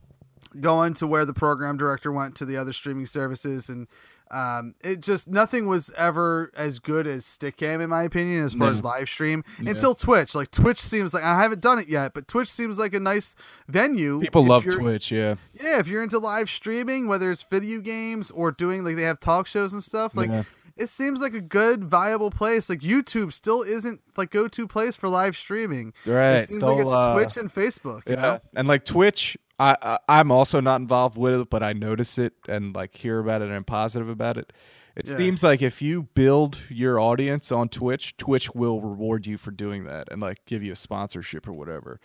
[0.60, 3.88] going to where the program director went to the other streaming services, and
[4.32, 8.68] um, it just nothing was ever as good as Stickcam in my opinion as far
[8.68, 8.72] No.
[8.72, 10.36] as live stream until Twitch.
[10.36, 13.36] Like Twitch seems like I haven't done it yet, but Twitch seems like a nice
[13.68, 14.20] venue.
[14.22, 15.12] People love Twitch.
[15.12, 19.02] Yeah, Yeah, if you're into live streaming, whether it's video games or doing like they
[19.02, 20.44] have talk shows and stuff, like Yeah.
[20.80, 22.70] It seems like a good, viable place.
[22.70, 25.94] Like YouTube still isn't like go to place for live streaming.
[26.06, 28.08] Right, It seems like it's uh, Twitch and Facebook.
[28.08, 28.22] You yeah.
[28.22, 28.40] know?
[28.56, 32.34] And like Twitch, I, I I'm also not involved with it, but I notice it
[32.48, 34.54] and like hear about it and I'm positive about it.
[34.96, 35.18] It Yeah.
[35.18, 39.84] seems like if you build your audience on Twitch, Twitch will reward you for doing
[39.86, 42.00] that and like give you a sponsorship or whatever.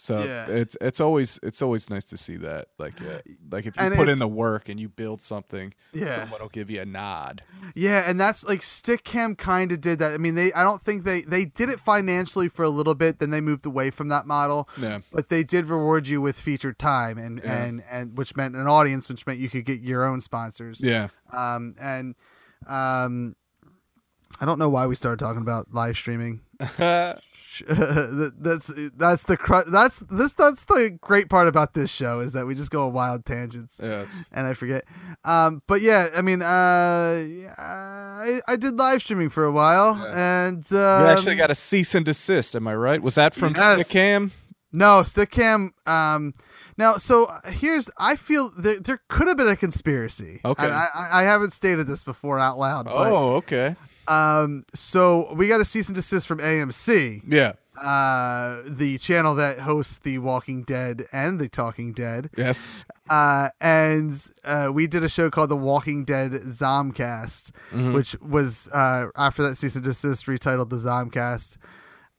[0.00, 0.46] So Yeah.
[0.46, 2.68] it's it's always it's always nice to see that.
[2.78, 3.18] Like yeah,
[3.50, 6.20] like if you And put in the work and you build something, Yeah.
[6.20, 7.42] someone will give you a nod.
[7.74, 10.14] Yeah, and that's like Stickcam kind of did that.
[10.14, 13.18] I mean, they I don't think they they did it financially for a little bit,
[13.18, 14.68] then they moved away from that model.
[14.80, 15.00] Yeah.
[15.10, 17.64] But they did reward you with featured time and Yeah.
[17.64, 20.80] and and which meant an audience, which meant you could get your own sponsors.
[20.80, 21.08] Yeah.
[21.32, 22.14] Um and
[22.68, 23.34] um
[24.40, 26.42] I don't know why we started talking about live streaming.
[27.68, 32.32] That- that's that's the cru- that's this that's the great part about this show is
[32.34, 34.84] that we just go on wild tangents Yeah, and I forget.
[35.24, 36.46] Um, but yeah, I mean, uh,
[37.58, 41.94] I, I did live streaming for a while, and um, you actually got a cease
[41.94, 42.54] and desist.
[42.56, 43.02] Am I right?
[43.02, 43.88] Was that from Yes.
[43.88, 44.30] Stickcam?
[44.72, 45.70] no Stickcam.
[45.86, 46.32] Um,
[46.76, 50.40] now, so here's I feel there, there could have been a conspiracy.
[50.44, 50.66] Okay.
[50.66, 53.74] I, I I haven't stated this before out loud, but Oh, okay.
[54.08, 57.22] Um, so we got a cease and desist from AMC.
[57.28, 57.52] Yeah.
[57.80, 62.28] uh, the channel that hosts The Walking Dead and The Talking Dead.
[62.36, 62.84] Yes.
[63.08, 67.94] Uh, and uh, we did a show called The Walking Dead Zomcast, Mhm.
[67.94, 71.56] which was uh, after that season desist retitled The Zomcast.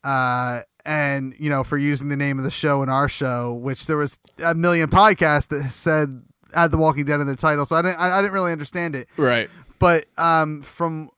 [0.03, 3.85] Uh, and you know, for using the name of the show in our show, which
[3.87, 6.09] there was a million podcasts that said
[6.53, 8.95] had The Walking Dead in their title, so I didn't, I, I didn't really understand
[8.95, 9.07] it.
[9.17, 9.49] Right.
[9.77, 11.09] But um, from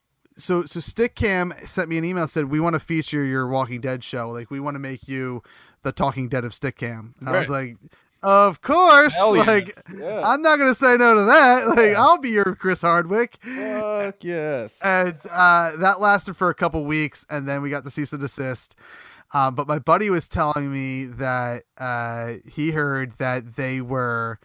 [0.41, 3.81] so so Stick Cam sent me an email said we want to feature your Walking
[3.81, 4.29] Dead show.
[4.29, 5.43] Like we want to make you
[5.83, 7.13] the Talking Dead of Stickcam.
[7.19, 7.77] And I was like,
[8.23, 9.15] of course.
[9.15, 9.47] Hell yes.
[9.47, 10.21] Like Yeah.
[10.23, 11.67] I'm not gonna say no to that.
[11.67, 13.37] Like I'll be your Chris Hardwick.
[13.43, 14.79] Fuck yes.
[14.83, 18.21] And uh, that lasted for a couple weeks, and then we got the cease and
[18.21, 18.75] desist.
[19.33, 24.39] Um, but my buddy was telling me that uh, he heard that they were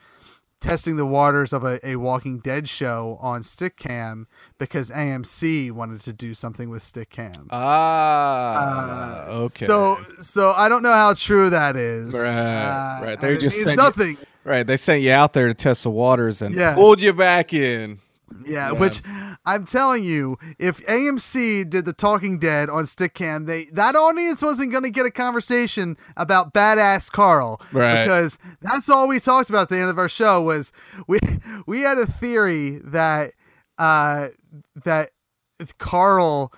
[0.67, 4.27] testing the waters of a, a Walking Dead show on stick cam
[4.59, 7.47] because AMC wanted to do something with Stickcam.
[7.51, 9.25] Ah.
[9.27, 9.67] okay.
[9.67, 12.13] So, so I don't know how true that is.
[12.15, 12.35] Right.
[12.37, 13.21] Uh, right.
[13.21, 14.17] They it just means sent you- nothing.
[14.45, 14.67] right.
[14.67, 16.75] They sent you out there to test the waters and Yeah.
[16.75, 17.99] pulled you back in.
[18.45, 18.79] Yeah, Yeah.
[18.81, 19.03] which
[19.45, 24.73] I'm telling you, if AMC did the Talking Dead on Stickcam, they that audience wasn't
[24.73, 28.03] going to get a conversation about badass Carl, Right.
[28.03, 30.73] Because that's all we talked about at the end of our show was
[31.07, 31.19] we
[31.67, 33.33] we had a theory that
[33.79, 34.29] uh
[34.85, 35.11] that
[35.79, 36.53] Carl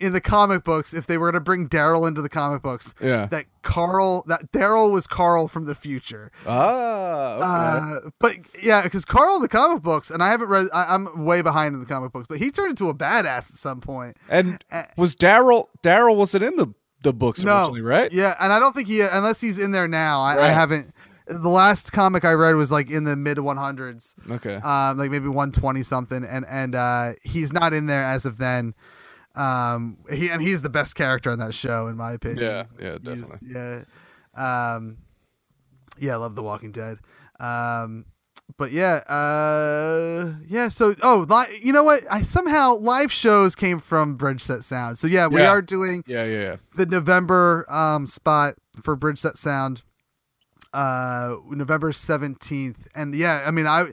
[0.00, 2.94] in the comic books, if they were going to bring Daryl into the comic books,
[3.00, 3.26] Yeah.
[3.26, 6.30] that Carl that Daryl was Carl from the future.
[6.46, 7.34] Ah.
[7.36, 8.06] Okay.
[8.06, 10.66] Uh, but yeah, because Carl in the comic books, and I haven't read.
[10.72, 13.56] I, I'm way behind in the comic books, but he turned into a badass at
[13.56, 14.16] some point.
[14.30, 14.62] and
[14.96, 15.66] was Daryl?
[15.82, 16.68] Daryl wasn't in the
[17.02, 18.12] the books No, originally, right?
[18.12, 20.22] Yeah, and I don't think he, unless he's in there now.
[20.22, 20.92] I, I haven't.
[21.28, 24.54] The last comic I read was like in the mid 100s, Okay.
[24.56, 28.74] um, like maybe 120 something, and and uh, he's not in there as of then.
[29.36, 32.44] Um, he and he's the best character on that show, in my opinion.
[32.44, 33.38] Yeah, yeah, He's- definitely.
[33.52, 33.82] yeah,
[34.74, 34.96] um,
[35.98, 36.98] yeah, I love The Walking Dead.
[37.38, 38.06] Um,
[38.56, 40.68] but yeah, uh, yeah.
[40.68, 42.02] So, oh, li- you know what?
[42.10, 44.98] I somehow live shows came from Bridge Set Sound.
[44.98, 45.50] So yeah, we Yeah.
[45.50, 46.56] are doing yeah, yeah, yeah.
[46.76, 49.82] the November um spot for Bridge Set Sound,
[50.72, 52.88] uh, November seventeenth.
[52.94, 53.90] And yeah, I mean, I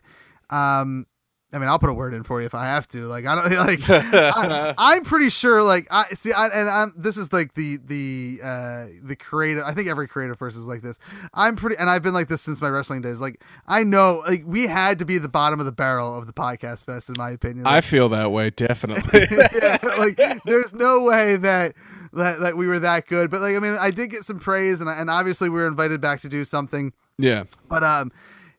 [0.50, 1.08] Um,
[1.54, 3.06] I mean, I'll put a word in for you if I have to.
[3.06, 3.90] Like, I don't like.
[3.90, 5.64] I, I'm pretty sure.
[5.64, 6.32] Like, I see.
[6.34, 6.94] I, and I'm.
[6.98, 9.64] This is like the the uh the creative.
[9.64, 10.98] I think every creative person is like this.
[11.34, 13.22] I'm pretty, and I've been like this since my wrestling days.
[13.22, 14.24] Like, I know.
[14.28, 17.16] Like, we had to be the bottom of the barrel of the podcast fest, in
[17.18, 17.68] my opinion.
[17.68, 19.28] I feel that way definitely.
[19.32, 21.74] yeah, like, there's no way that.
[22.16, 24.82] That, that we were that good, but like I mean, I did get some praise,
[24.82, 27.44] and and obviously we were invited back to do something yeah.
[27.70, 28.12] but um,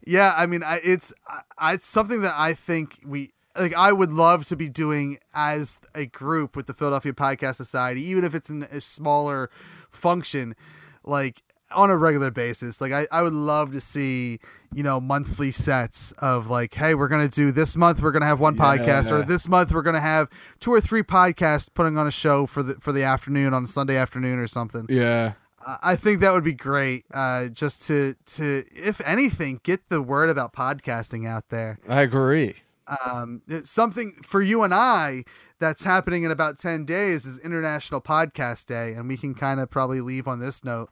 [0.06, 1.12] yeah, I mean, I, it's
[1.58, 3.74] I, it's something that I think we like.
[3.74, 8.24] I would love to be doing as a group with the Philadelphia Podcast Society, even
[8.24, 9.50] if it's in a smaller
[9.90, 10.54] function,
[11.04, 12.80] like on a regular basis.
[12.80, 14.38] Like I, I would love to see
[14.74, 18.02] you know monthly sets of like, hey, we're gonna do this month.
[18.02, 20.28] We're gonna have one podcast, or this month we're gonna have
[20.60, 23.66] two or three podcasts putting on a show for the for the afternoon on a
[23.66, 24.86] Sunday afternoon or something.
[24.88, 25.32] Yeah.
[25.82, 27.04] I- think that would be great.
[27.12, 31.78] Uh, just to to if anything, get the word about podcasting out there.
[31.88, 32.56] I agree.
[33.06, 35.24] Um, it's something for you and I
[35.58, 39.70] that's happening in about ten days is International Podcast Day, and we can kind of
[39.70, 40.90] probably leave on this note.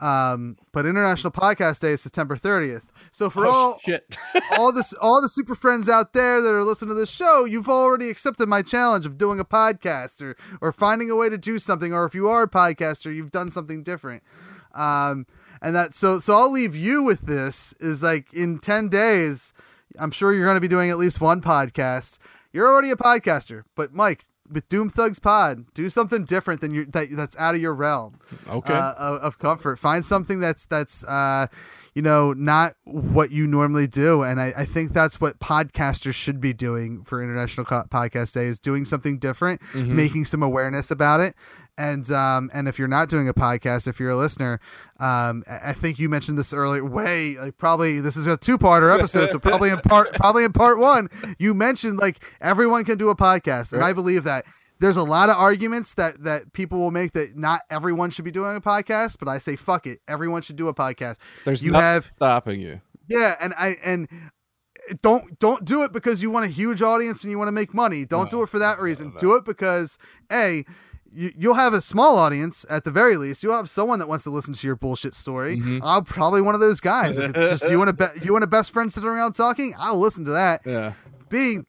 [0.00, 2.84] Um, but International Podcast Day is September 30th.
[3.12, 4.16] So for all shit.
[4.58, 7.68] all this all the super friends out there that are listening to this show, you've
[7.68, 11.58] already accepted my challenge of doing a podcast or or finding a way to do
[11.58, 14.22] something, or if you are a podcaster, you've done something different.
[14.74, 15.26] Um,
[15.62, 19.54] and that so so I'll leave you with this is like in 10 days,
[19.98, 22.18] I'm sure you're going to be doing at least one podcast.
[22.52, 26.84] You're already a podcaster, but Mike, with Doom Thugs Pod, do something different than you
[26.86, 28.18] that that's out of your realm
[28.48, 28.72] Okay.
[28.74, 29.78] uh, of, of comfort.
[29.78, 31.46] Find something that's that's uh,
[31.96, 36.42] you know not what you normally do, and I, I think that's what podcasters should
[36.42, 39.62] be doing for International Podcast Day is doing something different,
[39.96, 41.34] making some awareness about it.
[41.78, 44.60] And um, and if you're not doing a podcast, if you're a listener,
[45.00, 46.84] um, I think you mentioned this earlier.
[46.84, 50.52] Way like probably this is a two parter episode, so probably in part probably in
[50.52, 54.44] part one, you mentioned like everyone can do a podcast, and I believe that
[54.78, 58.30] there's a lot of arguments that that people will make that not everyone should be
[58.30, 61.16] doing a podcast, but I say fuck it, everyone should do a podcast.
[61.44, 62.80] There's you nothing have stopping you.
[63.08, 64.08] yeah, and I and
[65.02, 67.74] don't don't do it because you want a huge audience and you want to make
[67.74, 68.04] money.
[68.04, 69.12] Don't do it for that reason.
[69.18, 69.98] Do it because
[70.30, 70.64] a
[71.12, 73.42] you, you'll have a small audience at the very least.
[73.42, 75.56] You'll have someone that wants to listen to your bullshit story.
[75.56, 75.78] Mm-hmm.
[75.82, 77.18] I'm probably one of those guys.
[77.18, 79.74] If it's just you and a be- you and a best friend sitting around talking,
[79.78, 80.60] I'll listen to that.
[80.66, 80.92] Yeah.
[81.28, 81.60] B,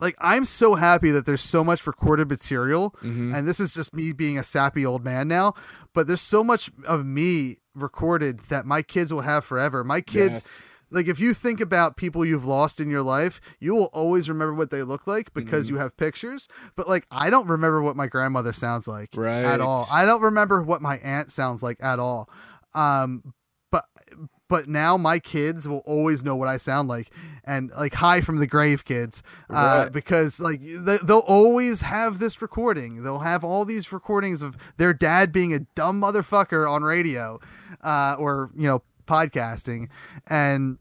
[0.00, 3.34] like I'm so happy that there's so much recorded material, Mm-hmm.
[3.34, 5.54] and this is just me being a sappy old man now.
[5.94, 9.84] But there's so much of me recorded that my kids will have forever.
[9.84, 10.44] My kids.
[10.44, 10.62] Yes.
[10.92, 14.54] Like if you think about people you've lost in your life, you will always remember
[14.54, 15.76] what they look like because Mm-hmm.
[15.76, 16.48] you have pictures.
[16.74, 19.44] But like I don't remember what my grandmother sounds like Right.
[19.44, 19.86] at all.
[19.92, 22.28] I don't remember what my aunt sounds like at all.
[22.74, 23.34] Um,
[24.50, 27.10] but now my kids will always know what I sound like,
[27.44, 29.92] and like hi from the grave kids, uh, Right.
[29.92, 33.02] because like they, they'll always have this recording.
[33.02, 37.40] They'll have all these recordings of their dad being a dumb motherfucker on radio,
[37.82, 39.88] uh, or you know podcasting,
[40.26, 40.78] and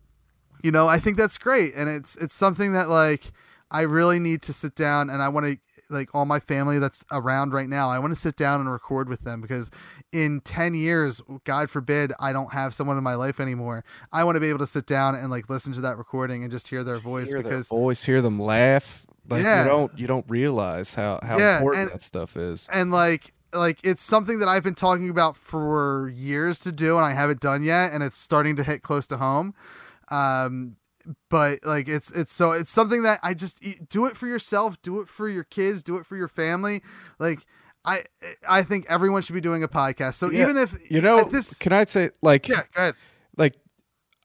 [0.63, 3.32] you know I think that's great, and it's it's something that like
[3.72, 5.57] I really need to sit down and I want to
[5.90, 7.90] like all my family that's around right now.
[7.90, 9.72] I want to sit down and record with them because
[10.12, 13.84] in 10 years, God forbid, I don't have someone in my life anymore.
[14.14, 16.52] I want to be able to sit down and like listen to that recording and
[16.52, 19.06] just hear their voice Hear because always hear them laugh.
[19.30, 19.64] Like Yeah.
[19.64, 22.68] you don't you don't realize how how Yeah, important and- that stuff is.
[22.72, 27.06] and like like it's something that I've been talking about for years to do and
[27.06, 29.56] I haven't done yet and it's starting to hit close to home.
[30.10, 30.76] Um
[31.30, 35.00] but like it's it's so it's something that I just do it for yourself, do
[35.02, 36.82] it for your kids, do it for your family.
[37.20, 37.45] Like
[37.86, 38.04] I
[38.47, 40.16] I think everyone should be doing a podcast.
[40.16, 42.95] So Yeah, even if you know, this can I say like yeah, go ahead.
[43.38, 43.56] like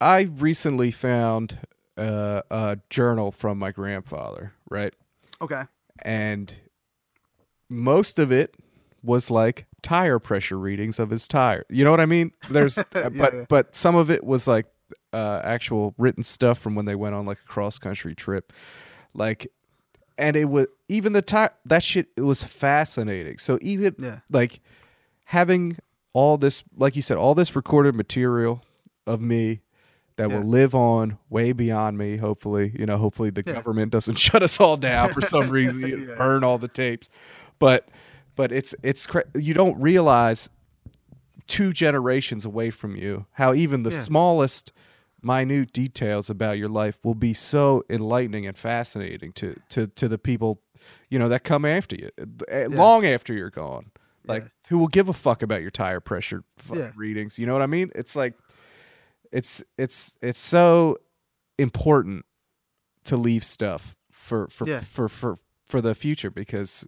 [0.01, 1.59] I recently found
[1.97, 4.93] uh, a journal from my grandfather, right?
[5.41, 5.63] Okay.
[6.03, 6.55] And
[7.69, 8.55] most of it
[9.03, 11.65] was like tire pressure readings of his tire.
[11.69, 12.33] You know what I mean?
[12.51, 13.45] There's but yeah.
[13.49, 14.67] but some of it was like
[15.13, 18.53] uh, actual written stuff from when they went on like a cross country trip.
[19.15, 19.47] Like
[20.19, 23.39] and it was even the time that shit it was fascinating.
[23.39, 24.21] So even Yeah.
[24.31, 24.61] like
[25.25, 25.77] having
[26.13, 28.63] all this like you said all this recorded material
[29.07, 29.61] of me
[30.17, 30.37] that Yeah.
[30.39, 33.55] will live on way beyond me hopefully you know hopefully the Yeah.
[33.55, 37.09] government doesn't shut us all down for some reason burn all the tapes
[37.59, 37.89] but
[38.37, 40.49] but it's it's cra- you don't realize
[41.47, 44.01] two generations away from you how even the Yeah.
[44.01, 44.73] smallest
[45.23, 50.19] minute details about your life will be so enlightening and fascinating to to to the
[50.19, 50.61] people
[51.09, 52.11] you know that come after you
[52.49, 53.91] eh, long after you're gone
[54.27, 54.49] like Yeah.
[54.69, 56.93] who will give a fuck about your tire pressure Yeah.
[56.97, 58.35] readings you know what i mean it's like
[59.33, 60.99] it's it's it's so
[61.59, 62.25] important
[63.05, 64.81] to leave stuff for for Yeah.
[64.81, 66.87] for for for the future because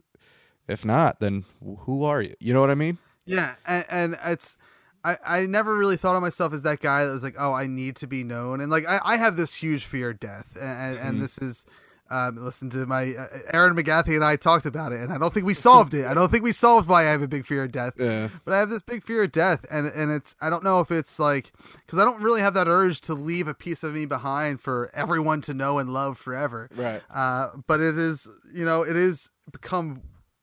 [0.69, 2.35] if not, then who are you?
[2.41, 2.99] You know what I mean?
[3.27, 4.57] Yeah, and, and it's
[5.05, 7.67] I, I never really thought of myself as that guy that was like, oh, I
[7.67, 10.65] need to be known, and like I, I have this huge fear of death, and,
[10.65, 11.09] and, Mm-hmm.
[11.09, 11.67] and this is.
[12.09, 15.35] Um, listen to my uh, Erin McGathy and I talked about it, and I don't
[15.35, 16.07] think we solved it.
[16.07, 17.95] I don't think we solved why I have a big fear of death.
[17.99, 18.29] Yeah.
[18.45, 20.93] But I have this big fear of death, and and it's I don't know if
[20.93, 21.51] it's like
[21.85, 24.89] because I don't really have that urge to leave a piece of me behind for
[24.95, 26.69] everyone to know and love forever.
[26.77, 27.03] Right.
[27.13, 30.03] Uh, but it is you know it is become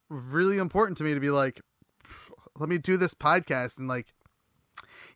[0.09, 1.61] really important to me to be like,
[2.59, 4.13] let me do this podcast and like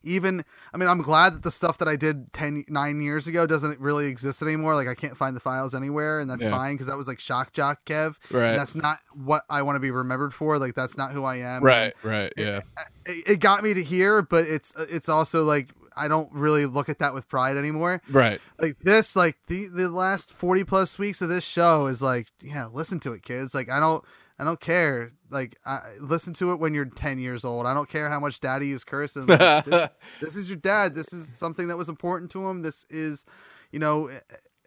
[0.04, 3.46] even i mean i'm glad that the stuff that i did 10 9 years ago
[3.46, 6.50] doesn't really exist anymore like i can't find the files anywhere and that's Yeah.
[6.50, 8.50] fine because that was like shock jock kev Right.
[8.50, 11.36] and that's not what i want to be remembered for like that's not who i
[11.36, 12.60] am Right, right, yeah.
[13.06, 16.88] it, it got me to here but it's it's also like i don't really look
[16.88, 18.02] at that with pride anymore.
[18.08, 18.40] Right.
[18.58, 22.66] like this like the the last 40 plus weeks of this show is like yeah
[22.72, 23.54] listen to it kids.
[23.54, 24.04] Like i don't
[24.38, 25.10] i don't care.
[25.30, 27.66] Like I, listen to it when you're 10 years old.
[27.66, 29.26] I don't care how much daddy is cursing.
[29.26, 29.90] Like, this,
[30.20, 30.94] this is your dad.
[30.94, 32.62] This is something that was important to him.
[32.62, 33.26] This is
[33.72, 34.08] you know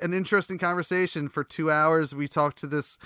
[0.02, 1.30] an interesting conversation.
[1.30, 2.98] For two hours we talked to this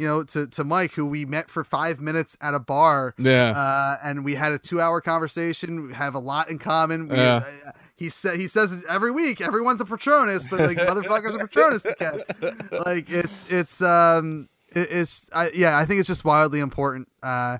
[0.00, 3.50] you know to, to mike who we met for five minutes at a bar Yeah.
[3.50, 7.16] uh, and we had a two hour conversation we have a lot in common we,
[7.18, 7.42] Yeah.
[7.66, 11.46] uh, he said he says it every week everyone's a patronus but like motherfuckers are
[11.46, 12.82] patronus to Kev.
[12.86, 17.58] like it's it's um it, it's I, yeah i think it's just wildly important uh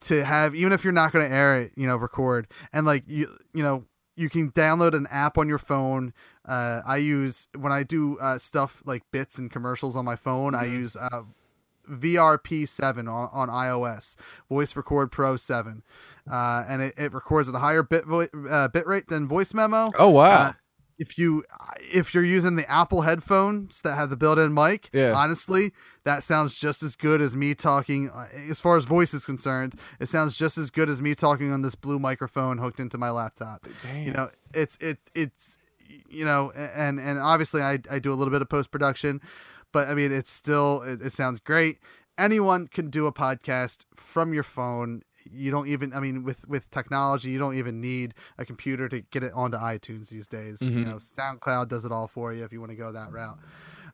[0.00, 3.04] to have even if you're not going to air it you know record and like
[3.06, 3.84] you you know
[4.16, 6.14] you can download an app on your phone
[6.46, 10.54] uh i use when i do uh stuff like bits and commercials on my phone
[10.54, 11.22] i use uh
[11.90, 14.16] VRP7 on, on iOS,
[14.48, 15.82] Voice Record Pro 7,
[16.30, 19.52] uh, and it, it records at a higher bit vo- uh, bit rate than Voice
[19.54, 19.90] Memo.
[19.98, 20.24] Oh, wow.
[20.30, 20.52] Uh,
[20.96, 21.42] if you
[21.92, 25.12] if you're using the Apple headphones that have the built-in mic, Yeah.
[25.12, 25.72] honestly,
[26.04, 28.10] that sounds just as good as me talking.
[28.10, 31.50] uh, As far as voice is concerned, it sounds just as good as me talking
[31.50, 33.66] on this blue microphone hooked into my laptop.
[33.92, 35.58] You know, it's it it's
[36.08, 39.20] you know, and and obviously I I do a little bit of post production,
[39.74, 41.80] but I mean it's still it, it sounds great.
[42.16, 45.02] Anyone can do a podcast from your phone.
[45.30, 49.00] You don't even I mean with with technology, you don't even need a computer to
[49.02, 50.62] get it onto iTunes these days.
[50.62, 53.36] You know, SoundCloud does it all for you if you want to go that route.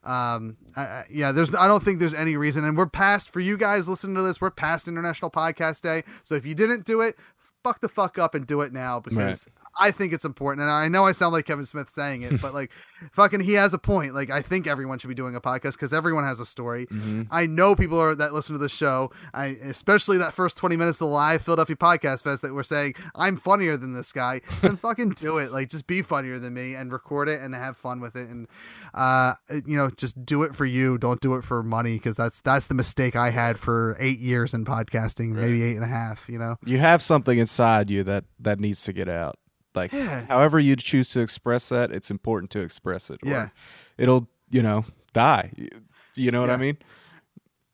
[0.03, 3.39] Um, I, I, yeah, there's I don't think there's any reason, and we're past for
[3.39, 4.39] you guys listening to this.
[4.39, 7.15] We're past International Podcast Day, so if you didn't do it,
[7.63, 9.47] fuck the fuck up and do it now because
[9.79, 10.61] I think it's important.
[10.61, 12.71] And I know I sound like Kevin Smith saying it, but like
[13.13, 14.13] fucking he has a point.
[14.13, 16.87] Like I think everyone should be doing a podcast because everyone has a story.
[17.29, 19.11] I know people are that listen to the show.
[19.33, 22.95] I especially that first 20 minutes of the live Philadelphia Podcast Fest that were saying
[23.15, 24.41] I'm funnier than this guy.
[24.61, 25.51] Then fucking do it.
[25.51, 28.47] Like just be funnier than me and record it and have fun with it and
[28.93, 29.33] uh
[29.65, 30.97] you know just do it for you.
[30.97, 34.53] Don't do it for money because that's that's the mistake I had for eight years
[34.53, 36.27] in podcasting, maybe eight and a half.
[36.29, 36.57] You know.
[36.65, 39.37] you have something inside you that that needs to get out
[39.75, 40.25] like Yeah.
[40.27, 43.47] however you choose to express that it's important to express it or Yeah.
[43.97, 45.51] it'll you know die.
[46.15, 46.77] You- know what i mean?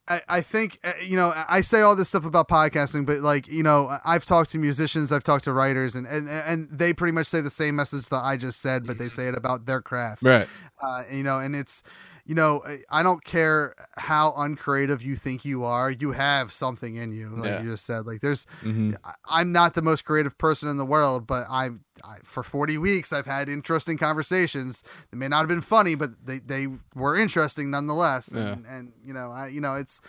[0.09, 3.47] I, I think uh, you know I say all this stuff about podcasting, but like
[3.47, 7.11] you know I've talked to musicians, I've talked to writers, and and, and they pretty
[7.11, 9.81] much say the same message that I just said, but they say it about their
[9.81, 10.47] craft, right.
[10.81, 11.83] Uh, you know, and it's
[12.27, 12.61] you know
[12.91, 17.45] I don't care how uncreative you think you are, you have something in you, like
[17.49, 17.61] Yeah.
[17.63, 18.05] you just said.
[18.05, 18.95] Like there's, Mhm.
[19.03, 22.77] I- I'm not the most creative person in the world, but I'm I, for 40
[22.77, 24.83] weeks I've had interesting conversations.
[25.09, 28.29] They may not have been funny, but they, they were interesting nonetheless.
[28.33, 28.41] Yeah.
[28.53, 29.99] And, and you know I you know it's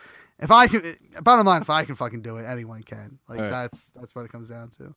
[0.40, 3.18] if I can bottom line if I can fucking do it, anyone can.
[3.28, 3.50] Like Right.
[3.50, 4.94] that's that's what it comes down to.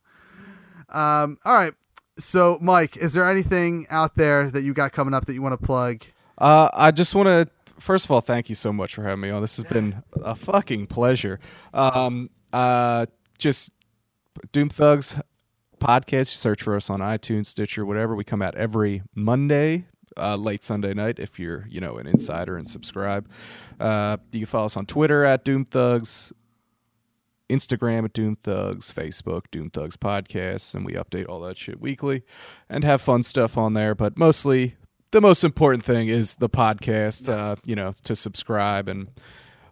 [0.88, 1.38] Um.
[1.44, 1.74] All right.
[2.18, 5.58] So Mike, is there anything out there that you got coming up that you want
[5.58, 6.02] to plug?
[6.42, 9.30] Uh, I just want to first of all thank you so much for having me
[9.30, 9.40] on.
[9.40, 11.38] This has been a fucking pleasure.
[11.72, 13.06] Um, uh,
[13.38, 13.70] just
[14.50, 15.20] Doom Thugs
[15.80, 16.26] podcast.
[16.26, 18.16] Search for us on iTunes, Stitcher, whatever.
[18.16, 19.86] We come out every Monday,
[20.16, 21.20] uh, late Sunday night.
[21.20, 23.30] If you're you know an insider and subscribe,
[23.78, 26.32] uh, you can follow us on Twitter at Doom Thugs.
[27.50, 32.22] Instagram at Doom Thugs, Facebook Doom Thugs Podcasts, and we update all that shit weekly
[32.70, 33.94] and have fun stuff on there.
[33.94, 34.74] But mostly,
[35.12, 37.28] the most important thing is the podcast.
[37.28, 39.08] Uh, you know, to subscribe and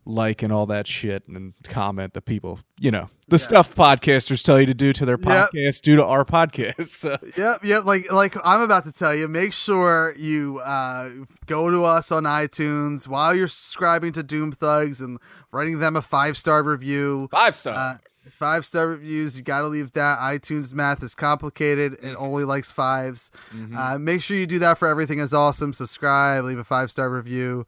[0.06, 2.58] like and all that shit and comment the people.
[2.78, 5.50] You know, the stuff podcasters tell you to do to their Yep.
[5.52, 6.86] podcast, do to our podcast.
[6.86, 7.84] So, Yep, yep.
[7.84, 11.10] Like like I'm about to tell you, make sure you uh,
[11.46, 15.18] go to us on iTunes while you're subscribing to Doom Thugs and
[15.52, 17.28] writing them a five star review.
[17.30, 17.74] five star.
[17.76, 17.94] Uh,
[18.30, 20.18] Five star reviews, you got to leave that.
[20.18, 21.94] iTunes math is complicated.
[22.02, 23.30] It only likes 5s
[23.76, 25.72] Uh, make sure you do that for everything is awesome.
[25.72, 27.66] Subscribe, leave a five star review.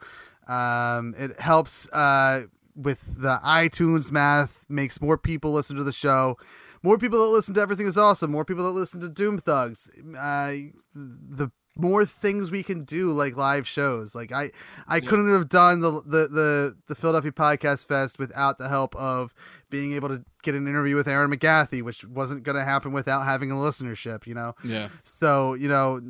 [0.48, 2.42] Um, it helps uh,
[2.74, 6.36] with the iTunes math, makes more people listen to the show.
[6.82, 8.30] More people that listen to everything is awesome.
[8.32, 9.88] More people that listen to Doom Thugs.
[10.18, 10.52] Uh,
[10.94, 14.14] the more things we can do like live shows.
[14.14, 14.50] Like i
[14.88, 19.34] i couldn't have done the, the the the philadelphia podcast fest without the help of
[19.70, 23.24] being able to get an interview with Erin McGathy which wasn't going to happen without
[23.24, 24.54] having a listenership you know?
[24.62, 24.88] Yeah.
[25.02, 26.00] so you know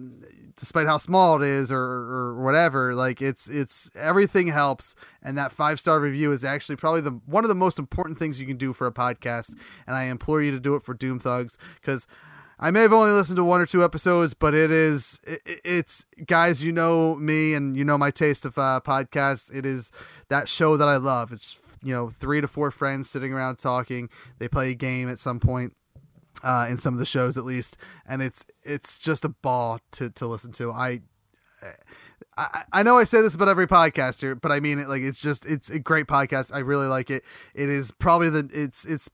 [0.56, 4.94] despite how small it is or, or whatever like it's it's everything helps.
[5.22, 8.40] And that five star review is actually probably the one of the most important things
[8.40, 9.54] you can do for a podcast.
[9.86, 12.06] And i implore you to do it for doom thugs because
[12.62, 16.06] I may have only listened to one or two episodes, but it is it, it's
[16.26, 19.52] guys, you know me and you know my taste of uh, podcasts.
[19.52, 19.90] It is
[20.28, 21.32] that show that I love.
[21.32, 24.08] It's you know three to four friends sitting around talking.
[24.38, 25.74] They play a game at some point
[26.44, 30.10] uh, in some of the shows at least, and it's it's just a ball to
[30.10, 30.70] to listen to.
[30.70, 31.00] I.
[32.38, 34.88] I, I know I say this about every podcaster, but I mean it.
[34.88, 36.54] Like it's just it's a great podcast.
[36.54, 37.24] I really like it.
[37.54, 39.10] It is probably the it's it's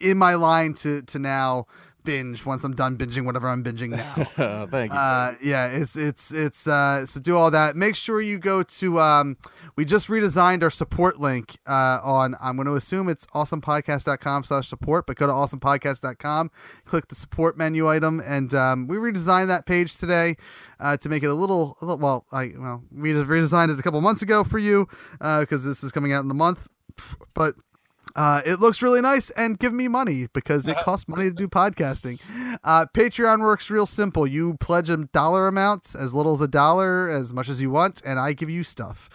[0.00, 1.66] in my line to to now
[2.04, 4.66] binge once I'm done binging whatever I'm binging now.
[4.70, 4.98] Thank you.
[4.98, 7.76] Uh, yeah, it's it's it's uh, so do all that.
[7.76, 9.36] Make sure you go to um,
[9.76, 14.68] we just redesigned our support link uh, on I'm going to assume it's awesomepodcast.com slash
[14.68, 16.50] support, but go to awesomepodcast.com,
[16.84, 20.36] click the support menu item, and um, we redesigned that page today
[20.80, 23.82] uh, to make it a little, a little well, I well we redesigned it a
[23.82, 24.88] couple months ago for you
[25.18, 26.68] because this is coming out in a month,
[27.34, 27.54] but
[28.18, 31.46] uh, it looks really nice and give me money because it costs money to do
[31.46, 32.18] podcasting.
[32.64, 34.26] Uh, Patreon works real simple.
[34.26, 38.02] You pledge a dollar amount, as little as a dollar, as much as you want,
[38.04, 39.08] and I give you stuff.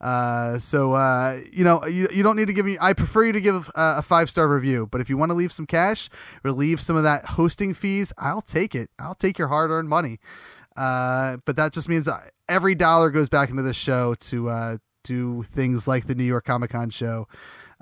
[0.00, 2.76] Uh, so uh, you know you, you don't need to give me.
[2.80, 5.36] I prefer you to give uh, a five star review, but if you want to
[5.36, 6.10] leave some cash
[6.44, 8.90] or leave some of that hosting fees, I'll take it.
[8.98, 10.18] I'll take your hard earned money.
[10.76, 12.08] Uh, but that just means
[12.48, 16.44] every dollar goes back into the show to uh, do things like the New York
[16.44, 17.28] Comic Con show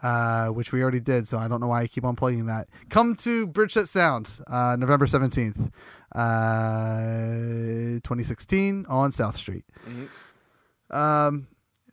[0.02, 1.26] uh, which we already did.
[1.26, 2.68] So I don't know why I keep on plugging that.
[2.90, 5.70] Come to Bridgeset Sound, uh, November 17th,
[6.14, 9.64] uh, 2016 on South Street.
[10.90, 11.46] Um,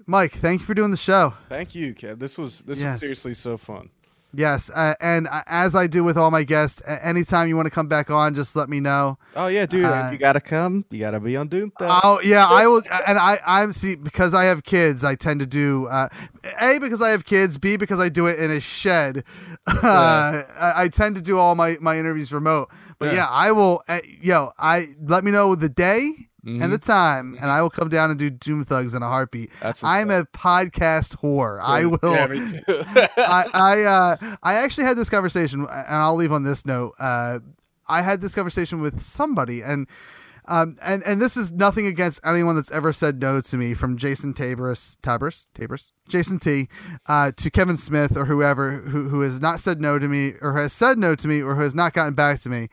[0.06, 1.34] Mike, thank you for doing the show.
[1.50, 2.20] Thank you, Kev.
[2.20, 2.94] This was this Yes.
[2.96, 3.90] was seriously so fun.
[4.36, 7.68] Yes, uh, and uh, as I do with all my guests, a- anytime you want
[7.68, 9.20] to come back on, just let me know.
[9.36, 10.86] Oh yeah, dude, Uh, you gotta come.
[10.90, 11.72] You gotta be on Doom.
[11.78, 12.02] Thugs.
[12.04, 15.04] Oh yeah, I will, and I I'm see because I have kids.
[15.04, 16.10] I tend to do uh,
[16.60, 17.60] a because I have kids.
[17.60, 19.24] B because I do it in a shed.
[19.68, 22.70] Uh, I, I tend to do all my my interviews remote.
[23.00, 23.28] But yeah, Yeah.
[23.30, 23.84] I will.
[23.88, 26.12] Uh, yo, I let me know the day
[26.46, 29.50] and the time, and I will come down and do Doom Thugs in a heartbeat.
[29.62, 31.60] That's I'm a podcast whore.
[31.62, 32.00] I will.
[32.04, 33.08] Yeah.
[33.18, 36.94] I I, uh, I actually had this conversation, and I'll leave on this note.
[37.00, 37.40] Uh,
[37.88, 39.88] I had this conversation with somebody, and
[40.46, 43.98] um, and and this is nothing against anyone that's ever said no to me, from
[43.98, 46.68] Jason Tabrys, Tabrys, Tabrys, Jason T,
[47.08, 50.54] uh, to Kevin Smith or whoever who who has not said no to me, or
[50.58, 52.68] has said no to me, or who has not gotten back to me.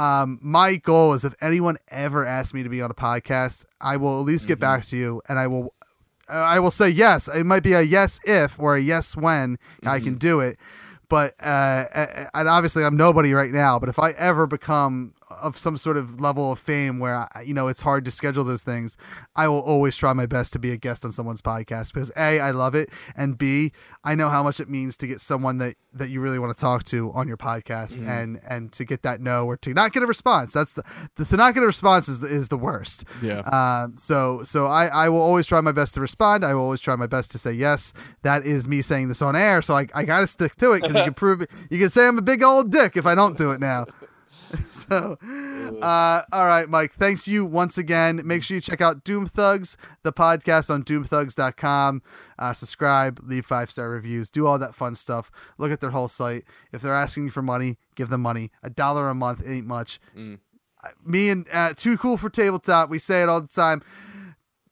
[0.00, 3.98] Um, my goal is if anyone ever asks me to be on a podcast, I
[3.98, 5.74] will at least get back to you, and I will
[6.26, 7.28] I will say yes.
[7.28, 10.58] It might be a yes if or a yes when I can do it.
[11.10, 11.84] But uh,
[12.32, 13.78] and obviously I'm nobody right now.
[13.78, 17.54] But if I ever become of some sort of level of fame where I, you
[17.54, 18.96] know it's hard to schedule those things,
[19.36, 22.40] I will always try my best to be a guest on someone's podcast because a
[22.40, 23.72] I love it and b
[24.04, 26.60] I know how much it means to get someone that that you really want to
[26.60, 30.02] talk to on your podcast and and to get that no or to not get
[30.02, 30.52] a response.
[30.52, 30.82] That's the,
[31.16, 33.04] the to not get a response is the, is the worst.
[33.22, 33.40] Yeah.
[33.40, 36.44] Um, so so I, I will always try my best to respond.
[36.44, 37.92] I will always try my best to say yes.
[38.22, 40.82] That is me saying this on air, so I, I got to stick to it
[40.82, 41.50] because you can prove it.
[41.70, 43.86] You can say I'm a big old dick if I don't do it now.
[44.72, 45.18] so,
[45.82, 46.92] uh, all right, Mike.
[46.92, 48.20] Thanks you once again.
[48.24, 52.02] Make sure you check out Doom Thugs, the podcast on doomthugs.com.
[52.38, 55.30] Uh, subscribe, leave five star reviews, do all that fun stuff.
[55.58, 56.44] Look at their whole site.
[56.72, 58.50] If they're asking you for money, give them money.
[58.62, 60.00] A dollar a month ain't much.
[61.04, 63.82] Me and uh, Too Cool for Tabletop, we say it all the time.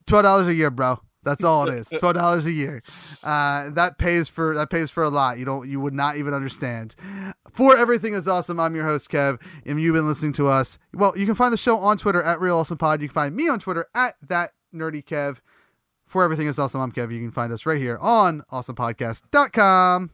[0.07, 1.01] Twelve dollars a year, bro.
[1.25, 1.89] That's all it is.
[1.89, 2.83] Twelve dollars a year.
[3.23, 5.39] Uh, that pays for that pays for a lot.
[5.39, 6.95] You don't you would not even understand.
[7.53, 8.61] For everything is awesome.
[8.61, 10.79] I'm your host Kev, and you've been listening to us.
[10.95, 13.03] Well, you can find the show on Twitter at Real Awesome Pod.
[13.03, 15.39] You can find me on Twitter at that nerdy Kev.
[16.07, 16.81] For everything is awesome.
[16.81, 17.12] I'm Kev.
[17.12, 20.07] You can find us right here on awesomepodcast.com.